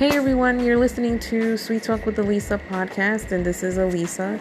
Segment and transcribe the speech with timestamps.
[0.00, 4.40] Hey everyone, you're listening to Sweet Talk with Elisa podcast, and this is Elisa.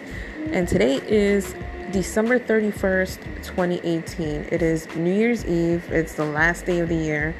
[0.53, 1.53] And today is
[1.91, 4.47] December 31st, 2018.
[4.53, 7.35] It is New Year's Eve, it's the last day of the year,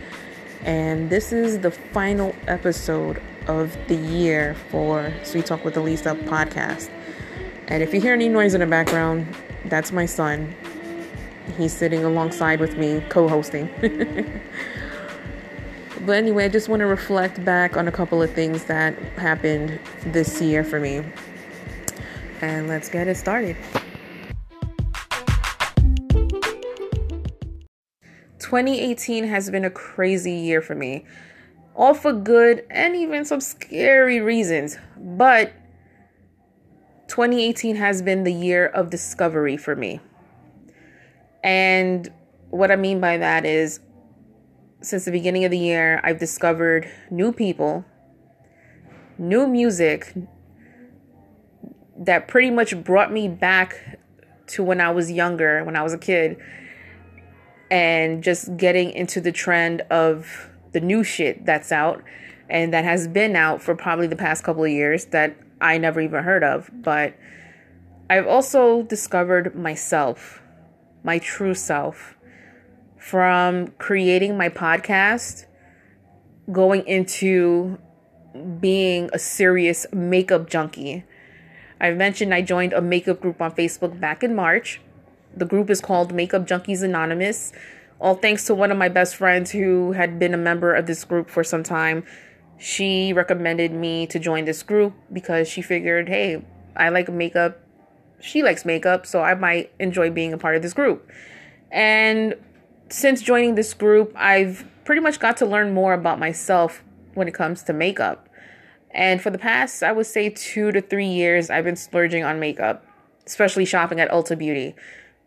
[0.65, 6.89] and this is the final episode of the year for Sweet Talk with Elisa podcast.
[7.69, 9.33] And if you hear any noise in the background,
[9.63, 10.53] that's my son.
[11.57, 13.69] He's sitting alongside with me, co hosting.
[16.05, 19.79] But anyway, I just want to reflect back on a couple of things that happened
[20.05, 21.03] this year for me.
[22.41, 23.57] And let's get it started.
[28.39, 31.05] 2018 has been a crazy year for me.
[31.75, 34.77] All for good and even some scary reasons.
[34.97, 35.51] But
[37.09, 39.99] 2018 has been the year of discovery for me.
[41.43, 42.09] And
[42.49, 43.81] what I mean by that is
[44.81, 47.83] since the beginning of the year, I've discovered new people,
[49.17, 50.13] new music
[51.97, 53.99] that pretty much brought me back
[54.47, 56.37] to when I was younger, when I was a kid,
[57.69, 62.03] and just getting into the trend of the new shit that's out
[62.49, 65.99] and that has been out for probably the past couple of years that I never
[66.01, 66.71] even heard of.
[66.73, 67.15] But
[68.09, 70.41] I've also discovered myself,
[71.03, 72.15] my true self
[72.99, 75.45] from creating my podcast
[76.51, 77.79] going into
[78.59, 81.05] being a serious makeup junkie.
[81.81, 84.81] I mentioned I joined a makeup group on Facebook back in March.
[85.35, 87.53] The group is called Makeup Junkies Anonymous.
[88.01, 91.03] All thanks to one of my best friends who had been a member of this
[91.05, 92.03] group for some time.
[92.57, 96.43] She recommended me to join this group because she figured, hey,
[96.75, 97.59] I like makeup.
[98.21, 101.09] She likes makeup, so I might enjoy being a part of this group.
[101.71, 102.35] And
[102.89, 106.83] since joining this group, I've pretty much got to learn more about myself
[107.13, 108.27] when it comes to makeup.
[108.91, 112.39] And for the past, I would say two to three years, I've been splurging on
[112.39, 112.85] makeup,
[113.25, 114.75] especially shopping at Ulta Beauty.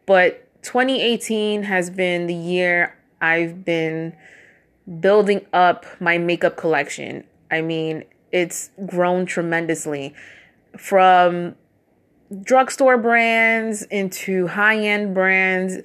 [0.06, 4.16] But 2018 has been the year I've been
[5.00, 7.24] building up my makeup collection.
[7.50, 10.14] I mean, it's grown tremendously
[10.76, 11.54] from
[12.42, 15.78] drugstore brands into high end brands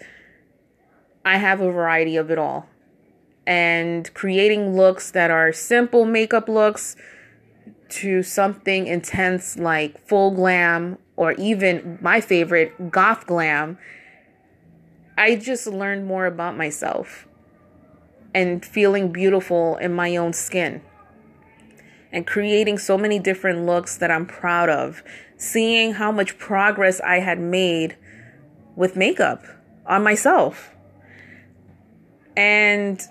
[1.27, 2.67] I have a variety of it all.
[3.45, 6.95] And creating looks that are simple makeup looks
[7.89, 13.77] to something intense like full glam or even my favorite, goth glam.
[15.17, 17.27] I just learned more about myself
[18.33, 20.81] and feeling beautiful in my own skin
[22.09, 25.03] and creating so many different looks that I'm proud of.
[25.35, 27.97] Seeing how much progress I had made
[28.77, 29.43] with makeup
[29.85, 30.71] on myself
[32.37, 33.01] and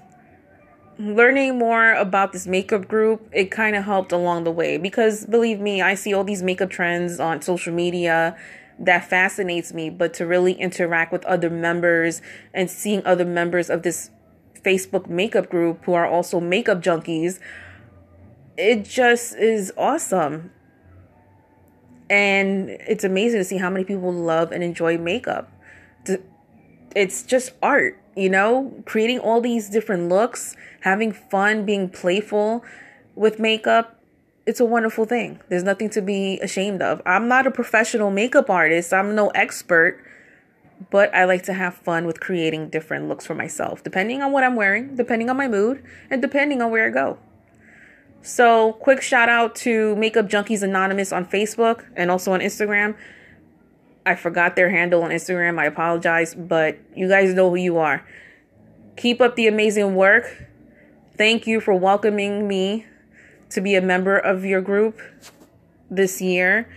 [0.98, 5.60] learning more about this makeup group, it kind of helped along the way because believe
[5.60, 8.36] me, I see all these makeup trends on social media
[8.78, 12.22] that fascinates me, but to really interact with other members
[12.54, 14.10] and seeing other members of this
[14.62, 17.40] Facebook makeup group who are also makeup junkies,
[18.56, 20.52] it just is awesome.
[22.08, 25.50] And it's amazing to see how many people love and enjoy makeup.
[26.94, 32.64] It's just art you know, creating all these different looks, having fun, being playful
[33.14, 34.00] with makeup,
[34.46, 35.40] it's a wonderful thing.
[35.48, 37.02] There's nothing to be ashamed of.
[37.04, 40.02] I'm not a professional makeup artist, I'm no expert,
[40.90, 44.44] but I like to have fun with creating different looks for myself, depending on what
[44.44, 47.18] I'm wearing, depending on my mood, and depending on where I go.
[48.22, 52.96] So, quick shout out to Makeup Junkies Anonymous on Facebook and also on Instagram.
[54.06, 55.58] I forgot their handle on Instagram.
[55.58, 58.06] I apologize, but you guys know who you are.
[58.96, 60.46] Keep up the amazing work.
[61.16, 62.86] Thank you for welcoming me
[63.50, 65.00] to be a member of your group
[65.90, 66.72] this year.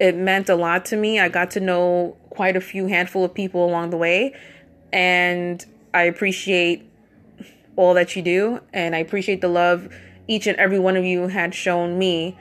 [0.00, 1.20] It meant a lot to me.
[1.20, 4.34] I got to know quite a few handful of people along the way,
[4.90, 6.90] and I appreciate
[7.76, 9.94] all that you do, and I appreciate the love
[10.26, 12.38] each and every one of you had shown me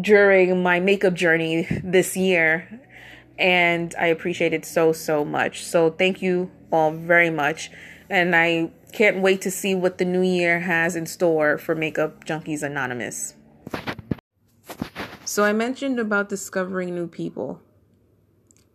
[0.00, 2.85] during my makeup journey this year
[3.38, 5.64] and I appreciate it so, so much.
[5.64, 7.70] So, thank you all very much.
[8.08, 12.24] And I can't wait to see what the new year has in store for Makeup
[12.24, 13.34] Junkies Anonymous.
[15.24, 17.60] So, I mentioned about discovering new people,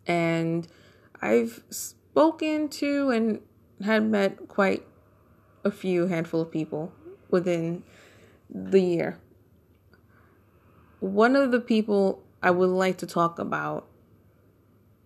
[0.06, 0.68] and
[1.22, 3.40] I've spoken to and
[3.84, 4.86] had met quite
[5.64, 6.94] a few handful of people
[7.30, 7.84] within
[8.50, 9.20] the year.
[11.00, 13.88] One of the people I would like to talk about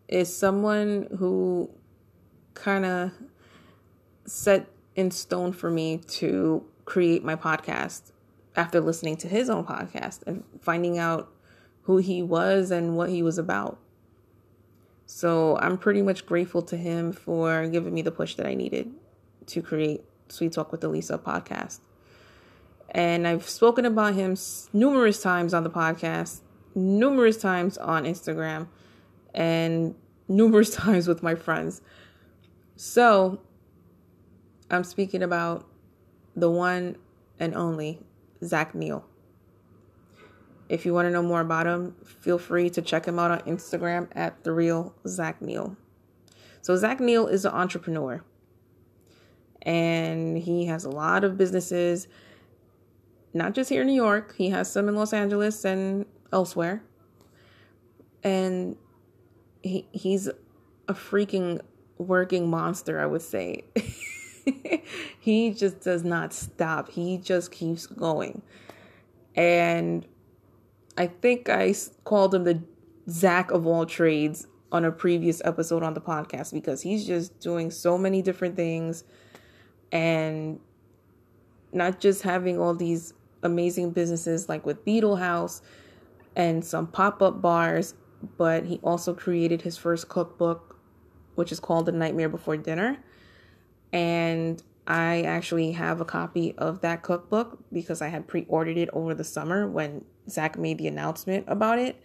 [0.08, 1.70] is someone who
[2.54, 3.12] kind of
[4.26, 8.12] set in stone for me to create my podcast.
[8.58, 11.30] after listening to his own podcast and finding out
[11.84, 13.78] who he was and what he was about.
[15.06, 18.92] So I'm pretty much grateful to him for giving me the push that I needed
[19.48, 21.80] to create Sweet Talk with Elisa podcast.
[22.90, 24.36] And I've spoken about him
[24.72, 26.40] numerous times on the podcast,
[26.74, 28.68] numerous times on Instagram,
[29.36, 29.94] and
[30.28, 31.82] numerous times with my friends.
[32.76, 33.40] So
[34.72, 35.68] I'm speaking about
[36.36, 36.98] the one
[37.40, 38.00] and only
[38.44, 39.06] Zach Neil.
[40.68, 43.40] If you want to know more about him, feel free to check him out on
[43.42, 45.78] Instagram at the real Zach Neil.
[46.64, 48.24] So Zach Neil is an entrepreneur,
[49.62, 52.08] and he has a lot of businesses,
[53.32, 54.34] not just here in New York.
[54.36, 56.82] He has some in Los Angeles and elsewhere,
[58.24, 58.76] and
[59.66, 60.28] he he's
[60.88, 61.62] a freaking
[61.98, 63.00] working monster.
[63.00, 63.64] I would say.
[65.20, 66.92] he just does not stop.
[66.92, 68.44] He just keeps going.
[69.36, 70.06] And
[70.98, 71.74] I think I
[72.04, 72.62] called him the
[73.10, 77.72] Zach of all trades on a previous episode on the podcast because he's just doing
[77.72, 79.04] so many different things
[79.92, 80.60] and
[81.74, 83.14] not just having all these
[83.44, 85.62] amazing businesses like with Beetle House
[86.36, 87.94] and some pop up bars,
[88.38, 90.80] but he also created his first cookbook,
[91.36, 92.98] which is called The Nightmare Before Dinner.
[93.92, 98.90] And I actually have a copy of that cookbook because I had pre ordered it
[98.94, 102.02] over the summer when Zach made the announcement about it.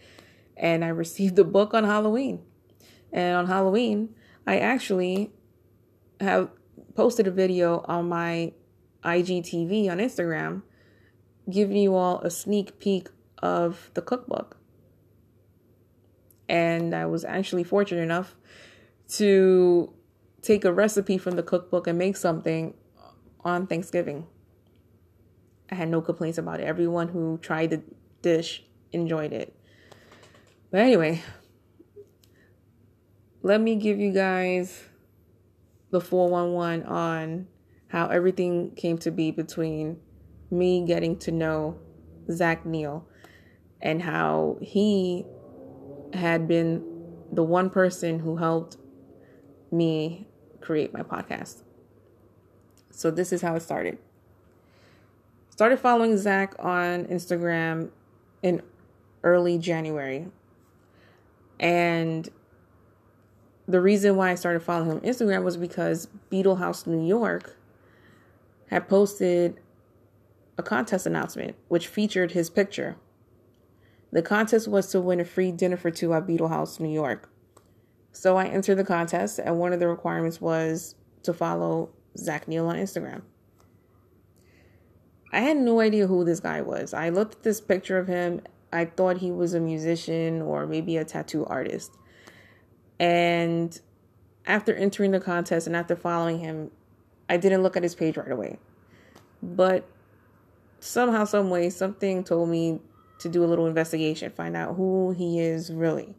[0.57, 2.41] And I received the book on Halloween.
[3.13, 4.15] And on Halloween,
[4.47, 5.31] I actually
[6.21, 6.51] have
[6.95, 8.53] posted a video on my
[9.05, 10.63] IGTV on Instagram
[11.49, 13.09] giving you all a sneak peek
[13.43, 14.57] of the cookbook.
[16.51, 18.35] And I was actually fortunate enough
[19.11, 19.95] to
[20.43, 22.75] take a recipe from the cookbook and make something
[23.45, 24.27] on Thanksgiving.
[25.71, 26.65] I had no complaints about it.
[26.65, 27.83] Everyone who tried the
[28.21, 29.55] dish enjoyed it.
[30.73, 31.23] But anyway,
[33.43, 34.83] let me give you guys
[35.91, 37.47] the 411 on
[37.87, 39.99] how everything came to be between
[40.51, 41.79] me getting to know
[42.29, 43.07] Zach Neil
[43.81, 45.25] and how he
[46.15, 46.85] had been
[47.33, 48.77] the one person who helped
[49.71, 50.27] me
[50.61, 51.63] create my podcast.
[52.91, 53.99] So this is how it started.
[55.51, 57.91] Started following Zach on Instagram
[58.43, 58.63] in
[59.23, 60.27] early January.
[61.59, 62.29] And
[63.69, 67.57] the reason why I started following him on Instagram was because Beetle House New York
[68.69, 69.61] had posted
[70.59, 72.97] a contest announcement which featured his picture.
[74.13, 77.31] The contest was to win a free dinner for two at Beetle House New York.
[78.13, 82.67] So I entered the contest, and one of the requirements was to follow Zach Neil
[82.67, 83.23] on Instagram.
[85.33, 86.93] I had no idea who this guy was.
[86.93, 88.41] I looked at this picture of him.
[88.73, 91.97] I thought he was a musician or maybe a tattoo artist.
[92.99, 93.81] And
[94.45, 96.73] after entering the contest and after following him,
[97.29, 98.59] I didn't look at his page right away.
[99.41, 99.89] But
[100.81, 102.81] somehow, some way, something told me
[103.21, 106.15] to do a little investigation, find out who he is really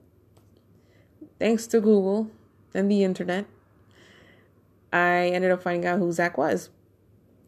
[1.42, 2.30] thanks to Google
[2.76, 3.48] and the internet,
[4.94, 6.70] I ended up finding out who Zach was.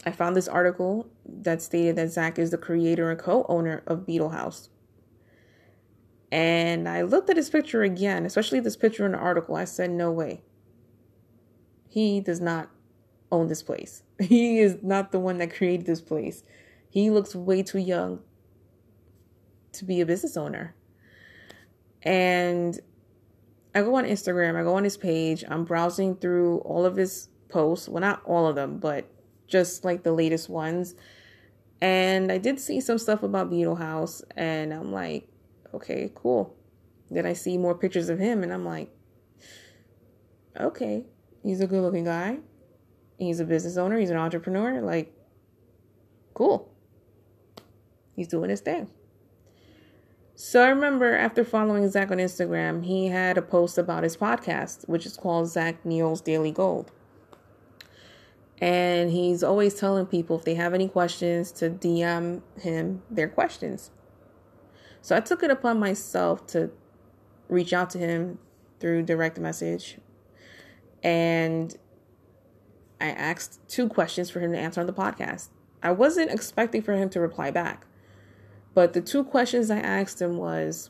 [0.04, 4.08] I found this article that stated that Zach is the creator and co owner of
[4.08, 4.70] Beetle House.
[6.32, 9.56] And I looked at his picture again, especially this picture in the article.
[9.56, 10.42] I said, no way.
[11.88, 12.72] He does not
[13.32, 14.02] own this place.
[14.20, 16.44] He is not the one that created this place.
[16.90, 18.22] He looks way too young
[19.74, 20.76] to be a business owner.
[22.04, 22.80] And
[23.76, 27.30] I go on Instagram, I go on his page, I'm browsing through all of his
[27.50, 27.90] posts.
[27.90, 29.10] Well, not all of them, but
[29.48, 30.96] just like the latest ones.
[31.82, 35.28] And I did see some stuff about Beetle House, and I'm like,
[35.74, 36.56] okay, cool.
[37.12, 38.90] Then I see more pictures of him, and I'm like,
[40.60, 41.06] okay,
[41.44, 42.40] he's a good looking guy.
[43.18, 44.82] He's a business owner, he's an entrepreneur.
[44.82, 45.14] Like,
[46.34, 46.72] cool.
[48.16, 48.90] He's doing his thing.
[50.36, 54.88] So I remember after following Zach on Instagram, he had a post about his podcast,
[54.90, 56.92] which is called Zach Neil's Daily Gold.
[58.60, 63.92] And he's always telling people if they have any questions to DM him their questions.
[65.02, 66.72] So I took it upon myself to
[67.48, 68.40] reach out to him
[68.80, 70.00] through direct message.
[71.04, 71.76] And
[73.00, 75.50] I asked two questions for him to answer on the podcast.
[75.84, 77.86] I wasn't expecting for him to reply back.
[78.74, 80.90] But the two questions I asked him was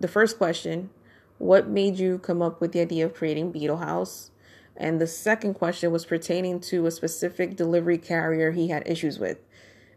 [0.00, 0.90] the first question,
[1.38, 4.30] what made you come up with the idea of creating Beetle House?
[4.76, 9.38] And the second question was pertaining to a specific delivery carrier he had issues with.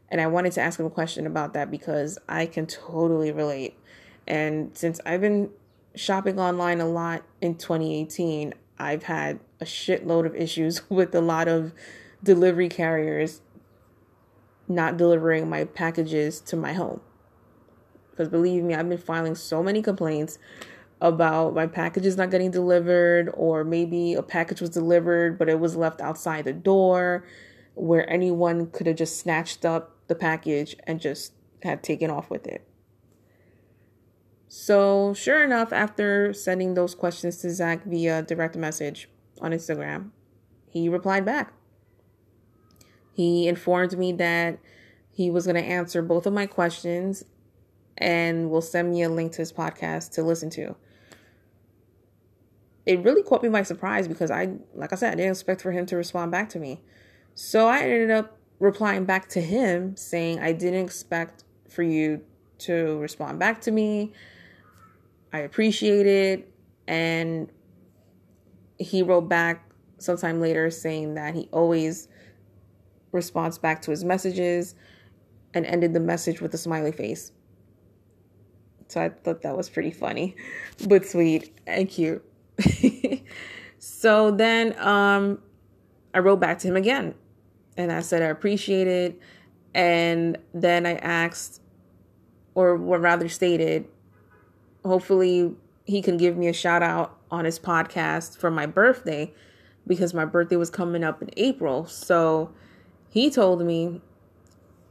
[0.09, 3.77] And I wanted to ask him a question about that because I can totally relate.
[4.27, 5.49] And since I've been
[5.95, 11.47] shopping online a lot in 2018, I've had a shitload of issues with a lot
[11.47, 11.73] of
[12.23, 13.41] delivery carriers
[14.67, 17.01] not delivering my packages to my home.
[18.09, 20.37] Because believe me, I've been filing so many complaints
[21.01, 25.75] about my packages not getting delivered, or maybe a package was delivered but it was
[25.75, 27.25] left outside the door
[27.75, 32.47] where anyone could have just snatched up the package and just had taken off with
[32.47, 32.65] it.
[34.47, 39.09] So, sure enough, after sending those questions to Zach via direct message
[39.41, 40.11] on Instagram,
[40.69, 41.51] he replied back.
[43.15, 44.59] He informed me that
[45.09, 47.23] he was going to answer both of my questions
[47.97, 50.75] and will send me a link to his podcast to listen to.
[52.85, 55.71] It really caught me by surprise because I, like I said, I didn't expect for
[55.71, 56.81] him to respond back to me.
[57.35, 62.21] So I ended up replying back to him saying, I didn't expect for you
[62.57, 64.11] to respond back to me.
[65.31, 66.51] I appreciate it.
[66.85, 67.49] And
[68.77, 72.09] he wrote back sometime later saying that he always
[73.15, 74.75] responds back to his messages
[75.53, 77.31] and ended the message with a smiley face.
[78.87, 80.35] So I thought that was pretty funny,
[80.87, 82.23] but sweet and cute.
[83.79, 85.39] so then um
[86.13, 87.15] I wrote back to him again
[87.75, 89.19] and I said I appreciate it
[89.73, 91.61] and then I asked
[92.53, 93.85] or rather stated
[94.85, 95.51] hopefully
[95.85, 99.33] he can give me a shout out on his podcast for my birthday
[99.87, 101.85] because my birthday was coming up in April.
[101.85, 102.51] So
[103.15, 104.01] he told me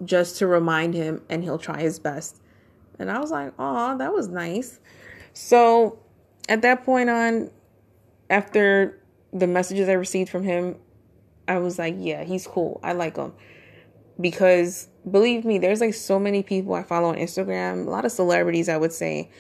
[0.03, 2.41] just to remind him and he'll try his best.
[2.99, 4.81] And I was like, oh, that was nice.
[5.35, 5.99] So
[6.49, 7.51] at that point on,
[8.31, 8.99] after
[9.35, 10.77] the messages I received from him,
[11.47, 12.81] I was like, yeah, he's cool.
[12.83, 13.35] I like him.
[14.19, 18.13] Because believe me, there's like so many people I follow on Instagram, a lot of
[18.13, 19.31] celebrities, I would say.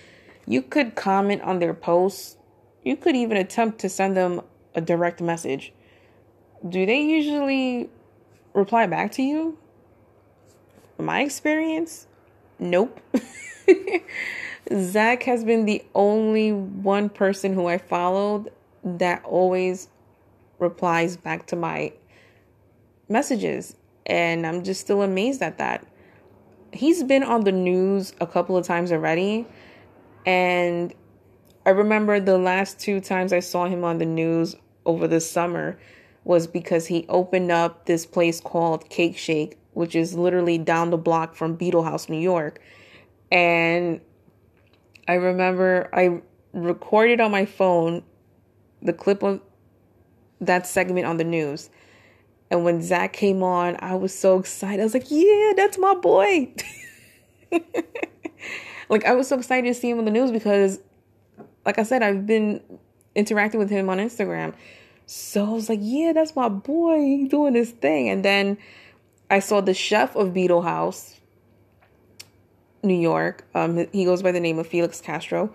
[0.46, 2.36] You could comment on their posts.
[2.82, 4.42] You could even attempt to send them
[4.74, 5.72] a direct message.
[6.68, 7.88] Do they usually
[8.54, 9.58] reply back to you?
[10.99, 12.06] My experience,
[12.58, 13.00] nope.
[14.73, 18.50] Zach has been the only one person who I followed
[18.82, 19.88] that always
[20.58, 21.92] replies back to my
[23.08, 23.76] messages.
[24.06, 25.87] And I'm just still amazed at that.
[26.73, 29.46] He's been on the news a couple of times already.
[30.25, 30.94] And
[31.66, 34.56] I remember the last two times I saw him on the news
[34.87, 35.78] over the summer
[36.24, 40.96] was because he opened up this place called Cake Shake, which is literally down the
[40.96, 42.60] block from Beetle House, New York.
[43.30, 44.00] And
[45.06, 46.20] I remember I
[46.52, 48.02] recorded on my phone
[48.80, 49.40] the clip of
[50.40, 51.70] that segment on the news.
[52.50, 54.80] And when Zach came on, I was so excited.
[54.80, 56.54] I was like, yeah, that's my boy.
[58.88, 60.78] like, I was so excited to see him on the news because,
[61.64, 62.62] like I said, I've been
[63.14, 64.54] interacting with him on Instagram.
[65.06, 66.99] So I was like, yeah, that's my boy.
[67.00, 68.08] He's doing his thing.
[68.08, 68.58] And then
[69.30, 71.20] I saw the chef of Beetle House,
[72.82, 73.46] New York.
[73.54, 75.54] Um, he goes by the name of Felix Castro.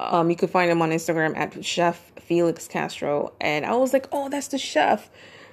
[0.00, 3.32] Um, you can find him on Instagram at Chef Felix Castro.
[3.40, 5.08] And I was like, oh, that's the chef.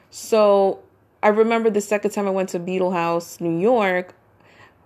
[0.09, 0.83] So
[1.23, 4.15] I remember the second time I went to Beetle House, New York,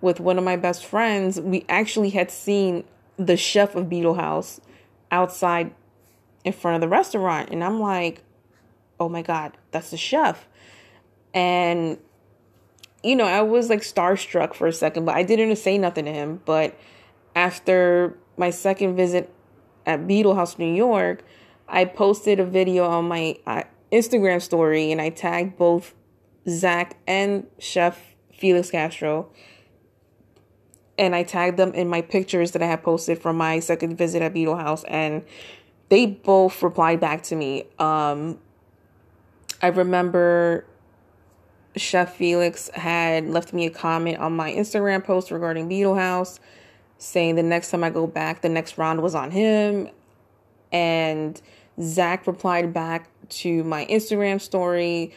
[0.00, 1.40] with one of my best friends.
[1.40, 2.84] We actually had seen
[3.16, 4.60] the chef of Beetle House
[5.10, 5.74] outside
[6.46, 7.50] in front of the restaurant.
[7.50, 8.22] And I'm like,
[9.00, 10.46] oh my God, that's the chef.
[11.34, 11.98] And,
[13.02, 16.12] you know, I was like starstruck for a second, but I didn't say nothing to
[16.12, 16.40] him.
[16.46, 16.78] But
[17.34, 19.34] after my second visit
[19.84, 21.24] at Beetle House, New York,
[21.68, 25.94] I posted a video on my uh, Instagram story and I tagged both
[26.48, 28.00] Zach and Chef
[28.32, 29.30] Felix Castro.
[30.96, 34.22] And I tagged them in my pictures that I had posted from my second visit
[34.22, 34.84] at Beetle House.
[34.84, 35.24] And
[35.88, 37.64] they both replied back to me.
[37.78, 38.38] Um,
[39.62, 40.66] I remember
[41.76, 46.40] Chef Felix had left me a comment on my Instagram post regarding Beetle House,
[46.98, 49.88] saying the next time I go back, the next round was on him.
[50.72, 51.40] And
[51.80, 55.12] Zach replied back to my Instagram story,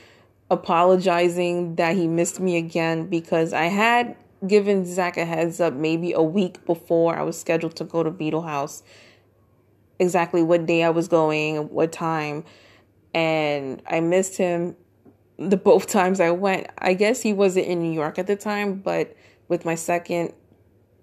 [0.51, 6.13] apologizing that he missed me again because I had given Zach a heads up maybe
[6.13, 8.83] a week before I was scheduled to go to Beetle House
[9.99, 12.43] exactly what day I was going, what time,
[13.13, 14.75] and I missed him
[15.37, 16.67] the both times I went.
[16.77, 19.15] I guess he wasn't in New York at the time, but
[19.47, 20.33] with my second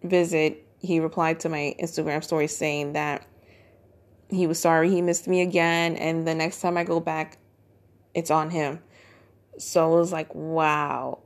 [0.02, 3.26] visit, he replied to my Instagram story saying that
[4.28, 7.38] he was sorry he missed me again, and the next time I go back,
[8.14, 8.80] it's on him.
[9.58, 11.20] So I was like, wow.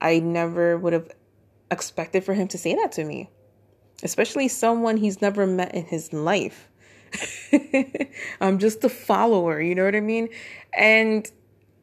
[0.00, 1.10] I never would have
[1.70, 3.30] expected for him to say that to me,
[4.02, 6.68] especially someone he's never met in his life.
[8.40, 10.28] I'm just a follower, you know what I mean?
[10.76, 11.30] And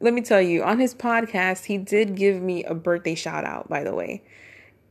[0.00, 3.68] let me tell you, on his podcast, he did give me a birthday shout out,
[3.68, 4.22] by the way.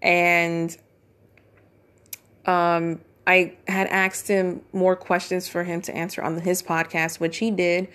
[0.01, 0.75] And
[2.45, 7.37] um I had asked him more questions for him to answer on his podcast, which
[7.37, 7.87] he did.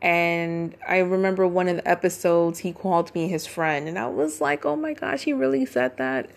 [0.00, 3.88] And I remember one of the episodes, he called me his friend.
[3.88, 6.30] And I was like, oh my gosh, he really said that.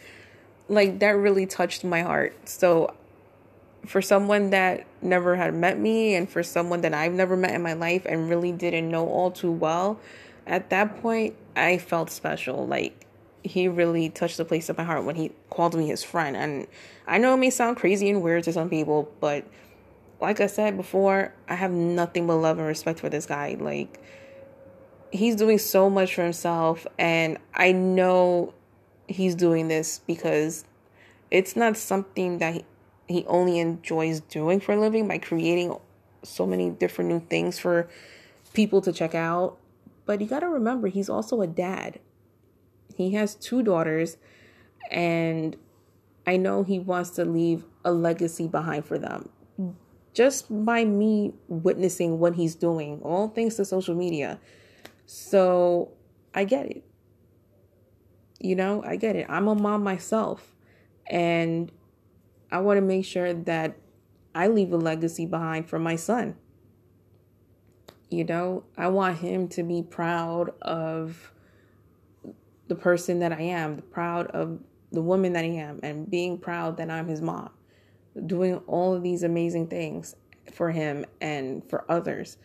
[0.69, 2.47] Like, that really touched my heart.
[2.47, 2.93] So,
[3.85, 7.61] for someone that never had met me, and for someone that I've never met in
[7.61, 9.99] my life and really didn't know all too well,
[10.45, 12.67] at that point, I felt special.
[12.67, 13.05] Like,
[13.43, 16.37] he really touched the place of my heart when he called me his friend.
[16.37, 16.67] And
[17.07, 19.45] I know it may sound crazy and weird to some people, but
[20.19, 23.57] like I said before, I have nothing but love and respect for this guy.
[23.59, 23.99] Like,
[25.11, 28.53] he's doing so much for himself, and I know
[29.07, 30.65] he's doing this because
[31.31, 32.65] it's not something that he,
[33.11, 35.75] he only enjoys doing for a living by creating
[36.23, 37.89] so many different new things for
[38.53, 39.57] people to check out.
[40.05, 41.99] But you got to remember, he's also a dad.
[42.95, 44.17] He has two daughters,
[44.89, 45.55] and
[46.27, 49.29] I know he wants to leave a legacy behind for them
[50.13, 54.39] just by me witnessing what he's doing, all thanks to social media.
[55.05, 55.91] So
[56.33, 56.83] I get it.
[58.39, 59.25] You know, I get it.
[59.29, 60.55] I'm a mom myself,
[61.07, 61.71] and
[62.51, 63.77] I want to make sure that
[64.33, 66.35] I leave a legacy behind for my son.
[68.09, 71.31] You know, I want him to be proud of
[72.67, 74.59] the person that I am, proud of
[74.91, 77.51] the woman that I am, and being proud that I'm his mom
[78.25, 80.15] doing all of these amazing things
[80.51, 82.37] for him and for others.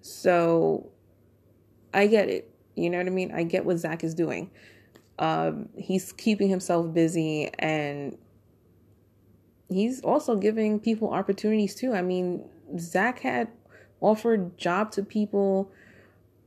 [0.00, 0.90] So
[1.92, 2.50] I get it.
[2.76, 3.32] You know what I mean?
[3.32, 4.50] I get what Zach is doing.
[5.18, 8.16] Um, he's keeping himself busy and
[9.68, 11.92] he's also giving people opportunities too.
[11.92, 13.48] I mean, Zach had
[14.00, 15.70] offered job to people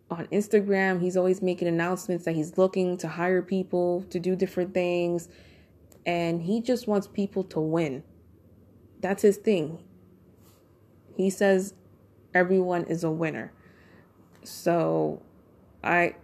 [0.09, 1.01] on Instagram.
[1.01, 5.29] He's always making announcements that he's looking to hire people to do different things.
[6.05, 8.03] And he just wants people to win.
[8.99, 9.79] That's his thing.
[11.15, 11.73] He says
[12.33, 13.53] everyone is a winner.
[14.43, 15.21] So
[15.83, 16.15] I,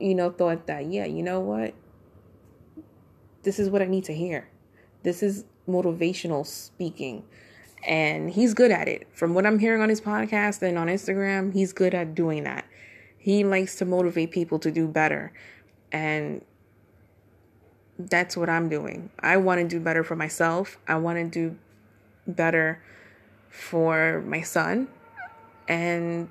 [0.00, 1.74] you know, thought that, yeah, you know what?
[3.42, 4.48] This is what I need to hear.
[5.02, 7.24] This is motivational speaking.
[7.86, 9.08] And he's good at it.
[9.12, 12.64] From what I'm hearing on his podcast and on Instagram, he's good at doing that.
[13.18, 15.32] He likes to motivate people to do better.
[15.90, 16.44] And
[17.98, 19.10] that's what I'm doing.
[19.20, 20.78] I want to do better for myself.
[20.88, 21.56] I want to do
[22.26, 22.82] better
[23.48, 24.88] for my son
[25.68, 26.30] and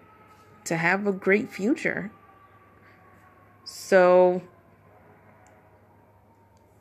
[0.65, 2.11] to have a great future.
[3.63, 4.41] So,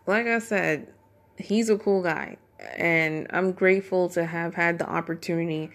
[0.06, 0.92] like I said,
[1.40, 2.36] he's a cool guy,
[2.76, 5.70] and I'm grateful to have had the opportunity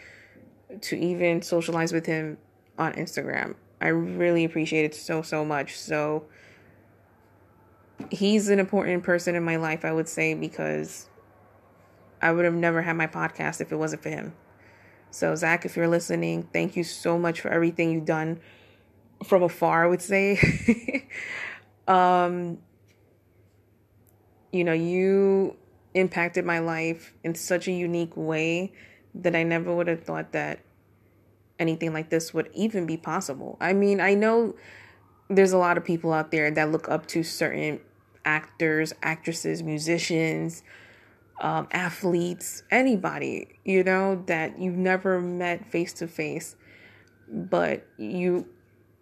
[0.81, 2.37] to even socialize with him
[2.77, 3.55] on Instagram.
[3.81, 5.77] I really appreciate it so, so much.
[5.77, 6.25] So,
[8.11, 11.09] he's an important person in my life, I would say, because
[12.21, 14.33] I would have never had my podcast if it wasn't for him.
[15.11, 18.39] So, Zach, if you're listening, thank you so much for everything you've done
[19.23, 21.07] from afar, I would say.
[21.87, 22.57] um,
[24.55, 25.57] you know, you
[25.93, 28.71] impacted my life in such a unique way
[29.13, 30.59] that I never would have thought that
[31.59, 33.57] anything like this would even be possible.
[33.59, 34.55] I mean, I know
[35.29, 37.81] there's a lot of people out there that look up to certain
[38.23, 40.63] actors, actresses, musicians,
[41.41, 46.55] um, athletes, anybody, you know, that you've never met face to face,
[47.27, 48.47] but you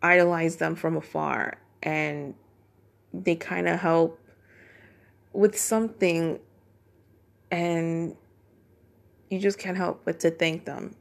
[0.01, 2.33] idolize them from afar and
[3.13, 4.19] they kind of help
[5.33, 6.39] with something
[7.51, 8.15] and
[9.29, 10.95] you just can't help but to thank them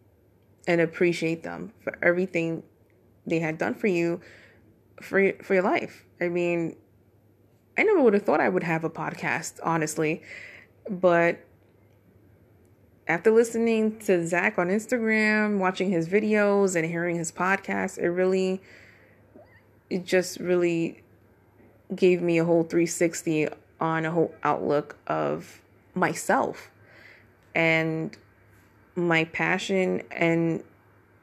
[0.66, 2.62] and appreciate them for everything
[3.26, 4.20] they had done for you
[5.00, 6.04] for for your life.
[6.20, 6.76] I mean,
[7.76, 10.22] I never would have thought I would have a podcast, honestly.
[10.88, 11.38] But
[13.08, 18.60] after listening to Zach on Instagram, watching his videos, and hearing his podcast, it really,
[19.90, 21.02] it just really
[21.94, 23.48] gave me a whole 360
[23.82, 25.60] on a whole outlook of
[25.92, 26.70] myself
[27.52, 28.16] and
[28.94, 30.62] my passion and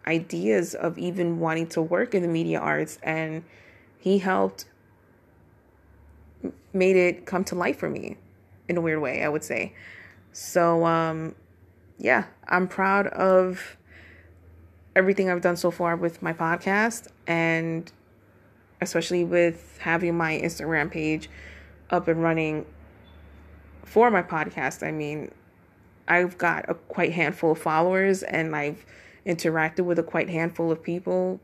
[0.06, 3.00] ideas of even wanting to work in the media arts.
[3.02, 3.46] And
[3.98, 4.66] he helped
[6.74, 8.18] made it come to life for me
[8.68, 9.74] in a weird way, I would say.
[10.34, 11.36] So, um,
[11.98, 13.78] yeah, I'm proud of
[14.98, 17.90] everything I've done so far with my podcast and
[18.82, 21.30] especially with having my Instagram page
[21.90, 22.66] up and running
[23.86, 24.86] for my podcast.
[24.86, 25.32] I mean,
[26.08, 28.86] I've got a quite handful of followers and I've
[29.26, 31.40] interacted with a quite handful of people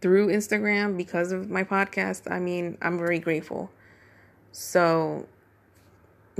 [0.00, 2.30] through Instagram because of my podcast.
[2.30, 3.70] I mean, I'm very grateful.
[4.50, 5.26] So,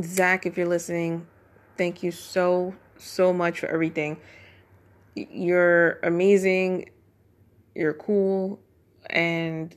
[0.03, 1.27] Zach, if you're listening,
[1.79, 4.19] thank you so, so much for everything.
[5.15, 6.91] You're amazing.
[7.75, 8.59] You're cool.
[9.09, 9.75] And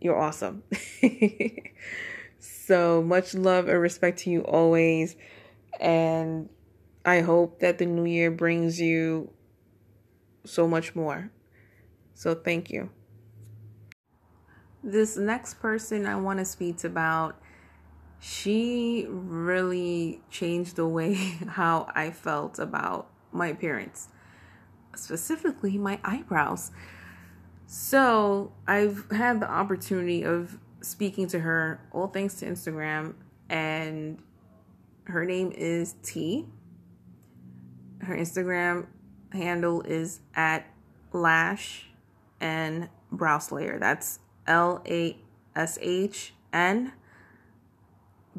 [0.00, 0.62] you're awesome.
[2.38, 5.16] so much love and respect to you always.
[5.78, 6.48] And
[7.04, 9.30] I hope that the new year brings you
[10.44, 11.30] so much more.
[12.14, 12.90] So thank you.
[14.82, 17.40] This next person I want to speak about,
[18.18, 21.14] she really changed the way
[21.48, 24.08] how I felt about my appearance,
[24.94, 26.70] specifically my eyebrows.
[27.72, 33.14] So I've had the opportunity of speaking to her, all thanks to Instagram,
[33.48, 34.18] and
[35.04, 36.46] her name is T.
[38.00, 38.88] Her Instagram
[39.32, 40.66] handle is at
[41.12, 41.86] lash
[42.40, 43.78] and brow slayer.
[43.78, 45.16] That's L A
[45.54, 46.92] S H N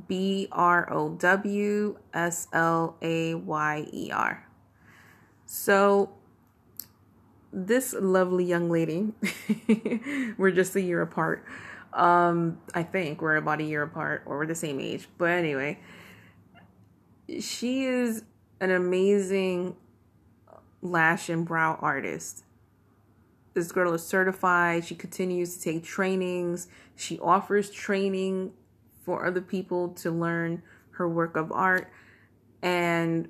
[0.10, 4.46] B R O W S L A Y E R.
[5.46, 6.18] So
[7.54, 9.14] this lovely young lady,
[10.38, 11.46] we're just a year apart.
[11.94, 15.08] Um, I think we're about a year apart or we're the same age.
[15.18, 15.80] But anyway,
[17.40, 18.24] she is
[18.60, 19.76] an amazing
[20.82, 22.44] lash and brow artist.
[23.54, 24.86] This girl is certified.
[24.86, 26.70] She continues to take trainings.
[26.96, 28.54] She offers training
[29.04, 31.92] for other people to learn her work of art.
[32.62, 33.28] And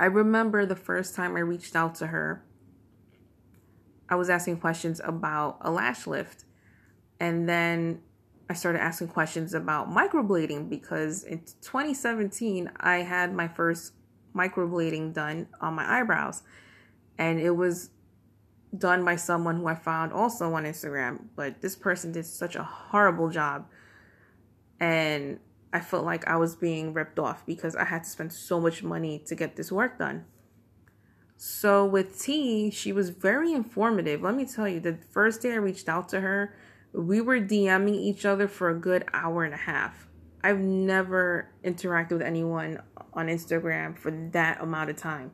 [0.00, 2.42] I remember the first time I reached out to her
[4.08, 6.44] I was asking questions about a lash lift.
[7.18, 8.02] And then
[8.48, 13.92] I started asking questions about microblading because in 2017, I had my first
[14.34, 16.42] microblading done on my eyebrows.
[17.18, 17.90] And it was
[18.76, 21.24] done by someone who I found also on Instagram.
[21.34, 23.66] But this person did such a horrible job.
[24.78, 25.40] And
[25.72, 28.82] I felt like I was being ripped off because I had to spend so much
[28.82, 30.26] money to get this work done.
[31.36, 34.22] So with T, she was very informative.
[34.22, 36.56] Let me tell you, the first day I reached out to her,
[36.92, 40.08] we were DMing each other for a good hour and a half.
[40.42, 42.80] I've never interacted with anyone
[43.12, 45.32] on Instagram for that amount of time.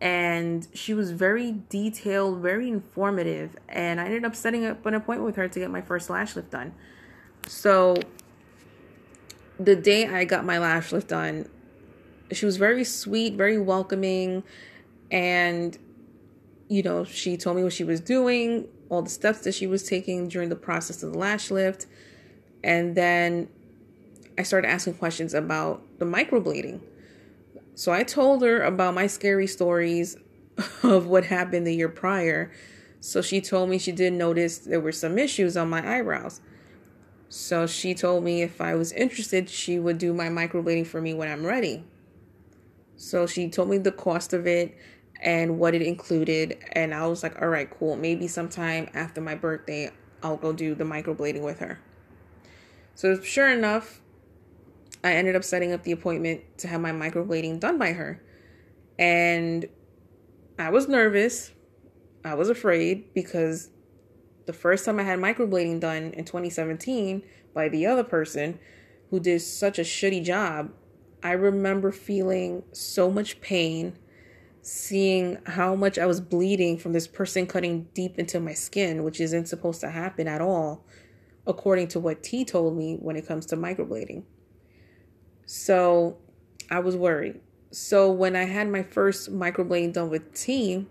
[0.00, 3.56] And she was very detailed, very informative.
[3.68, 6.36] And I ended up setting up an appointment with her to get my first lash
[6.36, 6.74] lift done.
[7.46, 7.96] So
[9.58, 11.48] the day I got my lash lift done,
[12.32, 14.42] she was very sweet, very welcoming
[15.10, 15.76] and,
[16.68, 19.82] you know, she told me what she was doing, all the steps that she was
[19.82, 21.86] taking during the process of the lash lift.
[22.62, 23.48] And then
[24.38, 26.80] I started asking questions about the microblading.
[27.74, 30.16] So I told her about my scary stories
[30.82, 32.50] of what happened the year prior.
[33.00, 36.40] So she told me she did notice there were some issues on my eyebrows.
[37.28, 41.12] So she told me if I was interested, she would do my microblading for me
[41.12, 41.84] when I'm ready.
[42.96, 44.76] So she told me the cost of it
[45.20, 46.58] and what it included.
[46.72, 47.96] And I was like, all right, cool.
[47.96, 49.90] Maybe sometime after my birthday,
[50.22, 51.80] I'll go do the microblading with her.
[52.94, 54.00] So, sure enough,
[55.04, 58.22] I ended up setting up the appointment to have my microblading done by her.
[58.98, 59.66] And
[60.58, 61.52] I was nervous.
[62.24, 63.70] I was afraid because
[64.46, 68.58] the first time I had microblading done in 2017 by the other person
[69.10, 70.72] who did such a shitty job,
[71.22, 73.98] I remember feeling so much pain
[74.66, 79.20] seeing how much I was bleeding from this person cutting deep into my skin, which
[79.20, 80.84] isn't supposed to happen at all,
[81.46, 84.24] according to what T told me when it comes to microblading.
[85.44, 86.18] So
[86.68, 87.38] I was worried.
[87.70, 90.88] So when I had my first microblading done with T,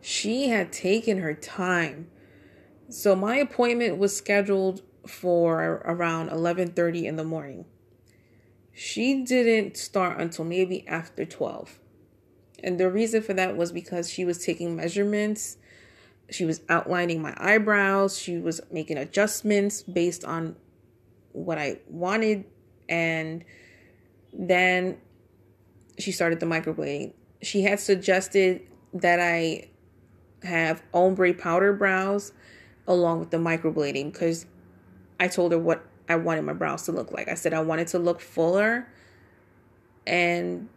[0.00, 2.08] she had taken her time.
[2.88, 7.66] So my appointment was scheduled for around 11:30 in the morning.
[8.72, 11.80] She didn't start until maybe after 12.
[12.64, 15.58] And the reason for that was because she was taking measurements,
[16.30, 20.56] she was outlining my eyebrows, she was making adjustments based on
[21.32, 22.46] what I wanted.
[22.88, 23.44] And
[24.32, 24.96] then
[25.98, 27.12] she started the microblading.
[27.42, 28.62] She had suggested
[28.94, 29.68] that I
[30.42, 32.32] have ombre powder brows
[32.86, 34.46] along with the microblading because
[35.20, 37.28] I told her what I wanted my brows to look like.
[37.28, 38.88] I said I wanted to look fuller
[40.06, 40.68] and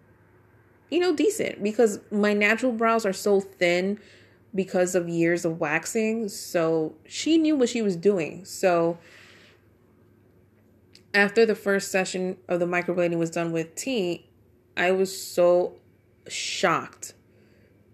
[0.89, 4.00] you know, decent because my natural brows are so thin
[4.56, 6.30] because of years of waxing.
[6.30, 8.45] So she knew what she was doing.
[8.45, 8.97] So
[11.13, 14.28] after the first session of the microblading was done with T,
[14.76, 15.76] I was so
[16.28, 17.13] shocked.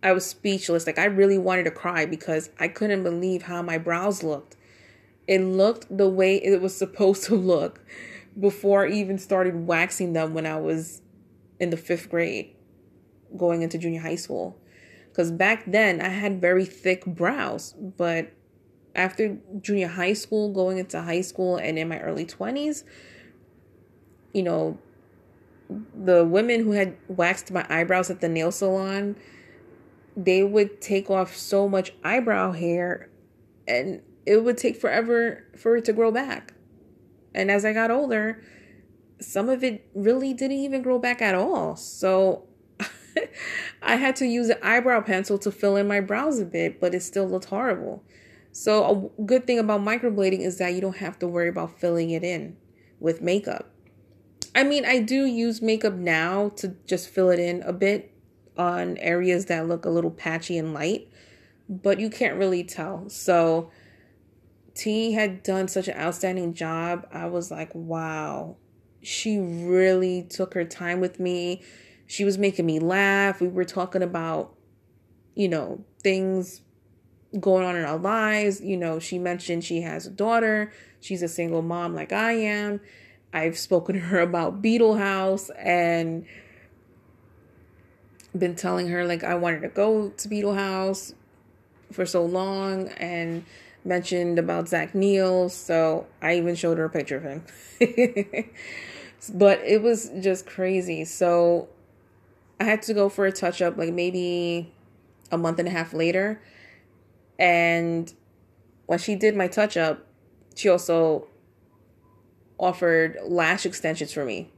[0.04, 0.86] I was speechless.
[0.86, 4.58] Like I really wanted to cry because I couldn't believe how my brows looked.
[5.28, 7.82] It looked the way it was supposed to look
[8.40, 11.02] before I even started waxing them when I was
[11.60, 12.53] in the fifth grade,
[13.38, 14.58] going into junior high school.
[15.10, 18.32] Because back then I had very thick brows, but
[18.96, 22.84] after junior high school, going into high school, and in my early 20s,
[24.34, 24.78] you know,
[25.96, 29.16] the women who had waxed my eyebrows at the nail salon,
[30.16, 33.10] they would take off so much eyebrow hair
[33.68, 36.54] and it would take forever for it to grow back.
[37.34, 38.44] And as I got older,
[39.20, 41.76] some of it really didn't even grow back at all.
[41.76, 42.48] So
[43.82, 46.94] I had to use an eyebrow pencil to fill in my brows a bit, but
[46.94, 48.04] it still looked horrible.
[48.52, 52.12] So a good thing about microblading is that you don't have to worry about filling
[52.12, 52.56] it in
[53.00, 53.70] with makeup.
[54.56, 58.12] I mean, I do use makeup now to just fill it in a bit
[58.56, 61.08] on areas that look a little patchy and light,
[61.68, 63.10] but you can't really tell.
[63.10, 63.72] So
[64.76, 67.08] T had done such an outstanding job.
[67.12, 68.58] I was like, wow,
[69.02, 71.64] she really took her time with me
[72.14, 73.42] she was making me laugh.
[73.42, 74.54] We were talking about,
[75.34, 76.62] you know, things
[77.40, 78.62] going on in our lives.
[78.62, 80.72] You know, she mentioned she has a daughter.
[81.00, 82.82] She's a single mom like I am.
[83.34, 86.28] I've spoken to her about Beetle House and
[88.38, 91.16] been telling her like I wanted to go to Beetle House
[91.92, 93.44] for so long and
[93.84, 95.50] mentioned about Zach Neil.
[95.50, 97.44] So I even showed her a picture of him.
[99.34, 101.06] but it was just crazy.
[101.06, 101.70] So
[102.64, 104.72] I had to go for a touch up like maybe
[105.32, 106.42] a month and a half later.
[107.38, 108.12] And
[108.86, 110.08] when she did my touch up,
[110.56, 111.28] she also
[112.58, 114.50] offered lash extensions for me,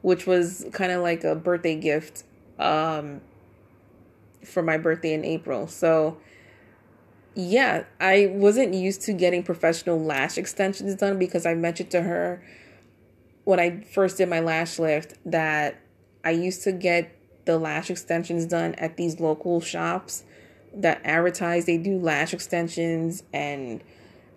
[0.00, 2.24] which was kind of like a birthday gift
[2.58, 3.20] um,
[4.42, 5.66] for my birthday in April.
[5.66, 6.16] So,
[7.34, 12.42] yeah, I wasn't used to getting professional lash extensions done because I mentioned to her
[13.44, 15.82] when I first did my lash lift that
[16.26, 20.24] I used to get the lash extensions done at these local shops
[20.74, 21.66] that advertise.
[21.66, 23.80] They do lash extensions and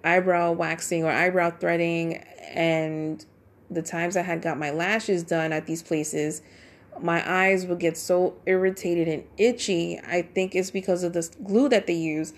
[0.04, 2.18] eyebrow waxing or eyebrow threading.
[2.54, 3.26] And
[3.72, 6.44] the times I had got my lashes done at these places
[7.02, 9.98] my eyes would get so irritated and itchy.
[10.00, 12.34] I think it's because of the glue that they use.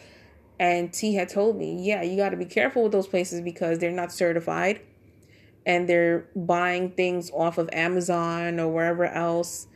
[0.59, 3.79] And T had told me yeah you got to be careful with those places because
[3.79, 4.81] they're not certified
[5.65, 9.67] and they're buying things off of Amazon or wherever else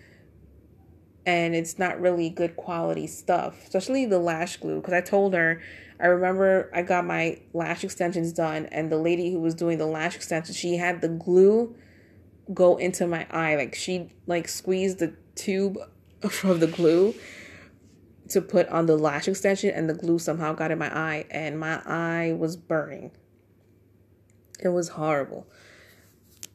[1.26, 4.78] and it's not really good quality stuff, especially the lash glue.
[4.78, 5.62] Because I told her,
[6.00, 9.88] I remember I got my lash extensions done, and the lady who was doing the
[9.88, 11.76] lash extensions, she had the glue
[12.54, 13.56] go into my eye.
[13.56, 15.78] Like she like squeezed the tube
[16.21, 17.15] of the glue
[18.30, 21.60] to put on the lash extension, and the glue somehow got in my eye, and
[21.60, 23.12] my eye was burning.
[24.63, 25.48] It was horrible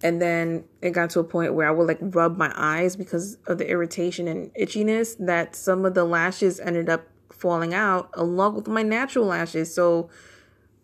[0.02, 3.36] and then it got to a point where I would like rub my eyes because
[3.46, 8.54] of the irritation and itchiness that some of the lashes ended up falling out along
[8.54, 9.74] with my natural lashes.
[9.74, 10.08] So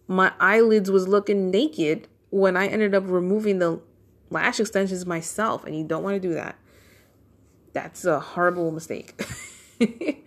[0.06, 3.80] my eyelids was looking naked when I ended up removing the
[4.28, 6.56] lash extensions myself and you don't want to do that.
[7.72, 9.22] That's a horrible mistake.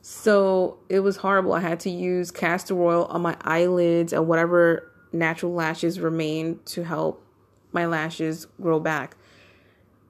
[0.00, 1.52] so it was horrible.
[1.52, 6.84] I had to use castor oil on my eyelids and whatever natural lashes remained to
[6.84, 7.24] help
[7.72, 9.16] my lashes grow back.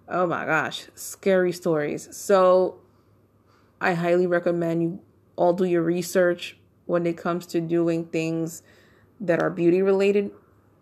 [0.09, 2.09] Oh my gosh, scary stories.
[2.17, 2.79] So
[3.81, 5.01] I highly recommend you
[5.37, 8.63] all do your research when it comes to doing things
[9.21, 10.31] that are beauty related,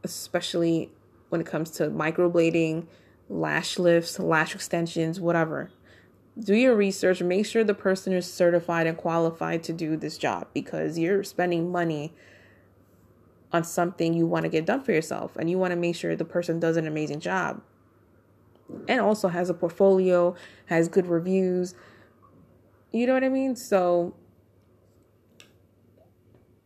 [0.05, 0.91] especially
[1.29, 2.87] when it comes to microblading,
[3.29, 5.71] lash lifts, lash extensions, whatever.
[6.39, 10.49] Do your research, make sure the person is certified and qualified to do this job
[10.53, 12.15] because you're spending money
[13.57, 16.15] on something you want to get done for yourself and you want to make sure
[16.15, 17.63] the person does an amazing job
[18.87, 20.35] and also has a portfolio,
[20.67, 21.75] has good reviews.
[22.93, 23.57] You know what I mean?
[23.57, 24.15] So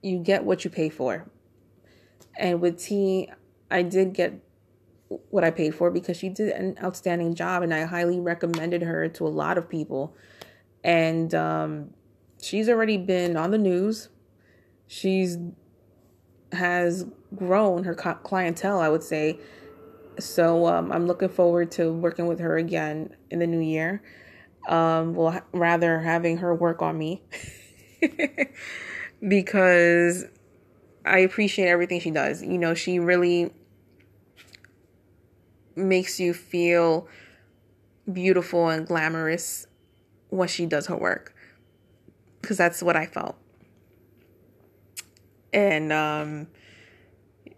[0.03, 1.31] you get what you pay for.
[2.37, 3.31] And with T,
[3.71, 4.41] I did get
[5.31, 9.09] what I paid for because she did an outstanding job and I highly recommended her
[9.09, 10.15] to a lot of people.
[10.83, 11.91] And um,
[12.43, 14.09] she's already been on the news.
[14.87, 15.37] She's
[16.53, 19.39] has grown her clientele, I would say.
[20.19, 24.03] So um, I'm looking forward to working with her again in the new year.
[24.69, 27.23] Um, well, rather having her work on me.
[29.27, 30.25] because
[31.05, 32.43] I appreciate everything she does.
[32.43, 33.53] You know, she really
[35.77, 37.09] makes you feel
[38.13, 39.67] beautiful and glamorous
[40.29, 41.35] when she does her work.
[42.41, 43.37] Because that's what I felt.
[45.53, 46.49] And um,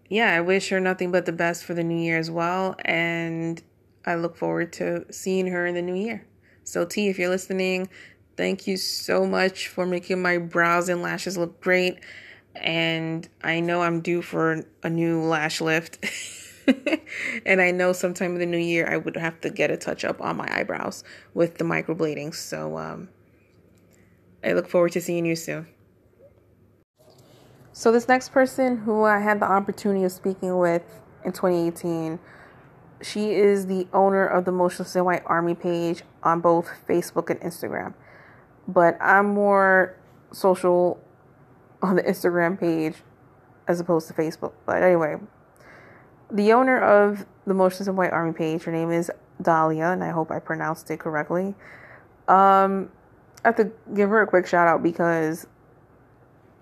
[0.08, 2.76] yeah, I wish her nothing but the best for the new year as well.
[2.84, 3.62] And
[4.04, 6.26] I look forward to seeing her in the new year.
[6.64, 7.88] So, T, if you're listening,
[8.36, 11.98] thank you so much for making my brows and lashes look great.
[12.54, 16.04] And I know I'm due for a new lash lift.
[17.46, 20.04] and I know sometime in the new year I would have to get a touch
[20.04, 22.34] up on my eyebrows with the microblading.
[22.34, 23.08] So um,
[24.44, 25.71] I look forward to seeing you soon.
[27.74, 30.82] So this next person who I had the opportunity of speaking with
[31.24, 32.18] in 2018,
[33.00, 37.40] she is the owner of the Motionless in White Army page on both Facebook and
[37.40, 37.94] Instagram.
[38.68, 39.96] But I'm more
[40.32, 41.00] social
[41.80, 42.96] on the Instagram page
[43.66, 44.52] as opposed to Facebook.
[44.66, 45.16] But anyway,
[46.30, 50.10] the owner of the Motionless in White Army page, her name is Dahlia, and I
[50.10, 51.54] hope I pronounced it correctly.
[52.28, 52.90] Um,
[53.44, 55.46] I have to give her a quick shout out because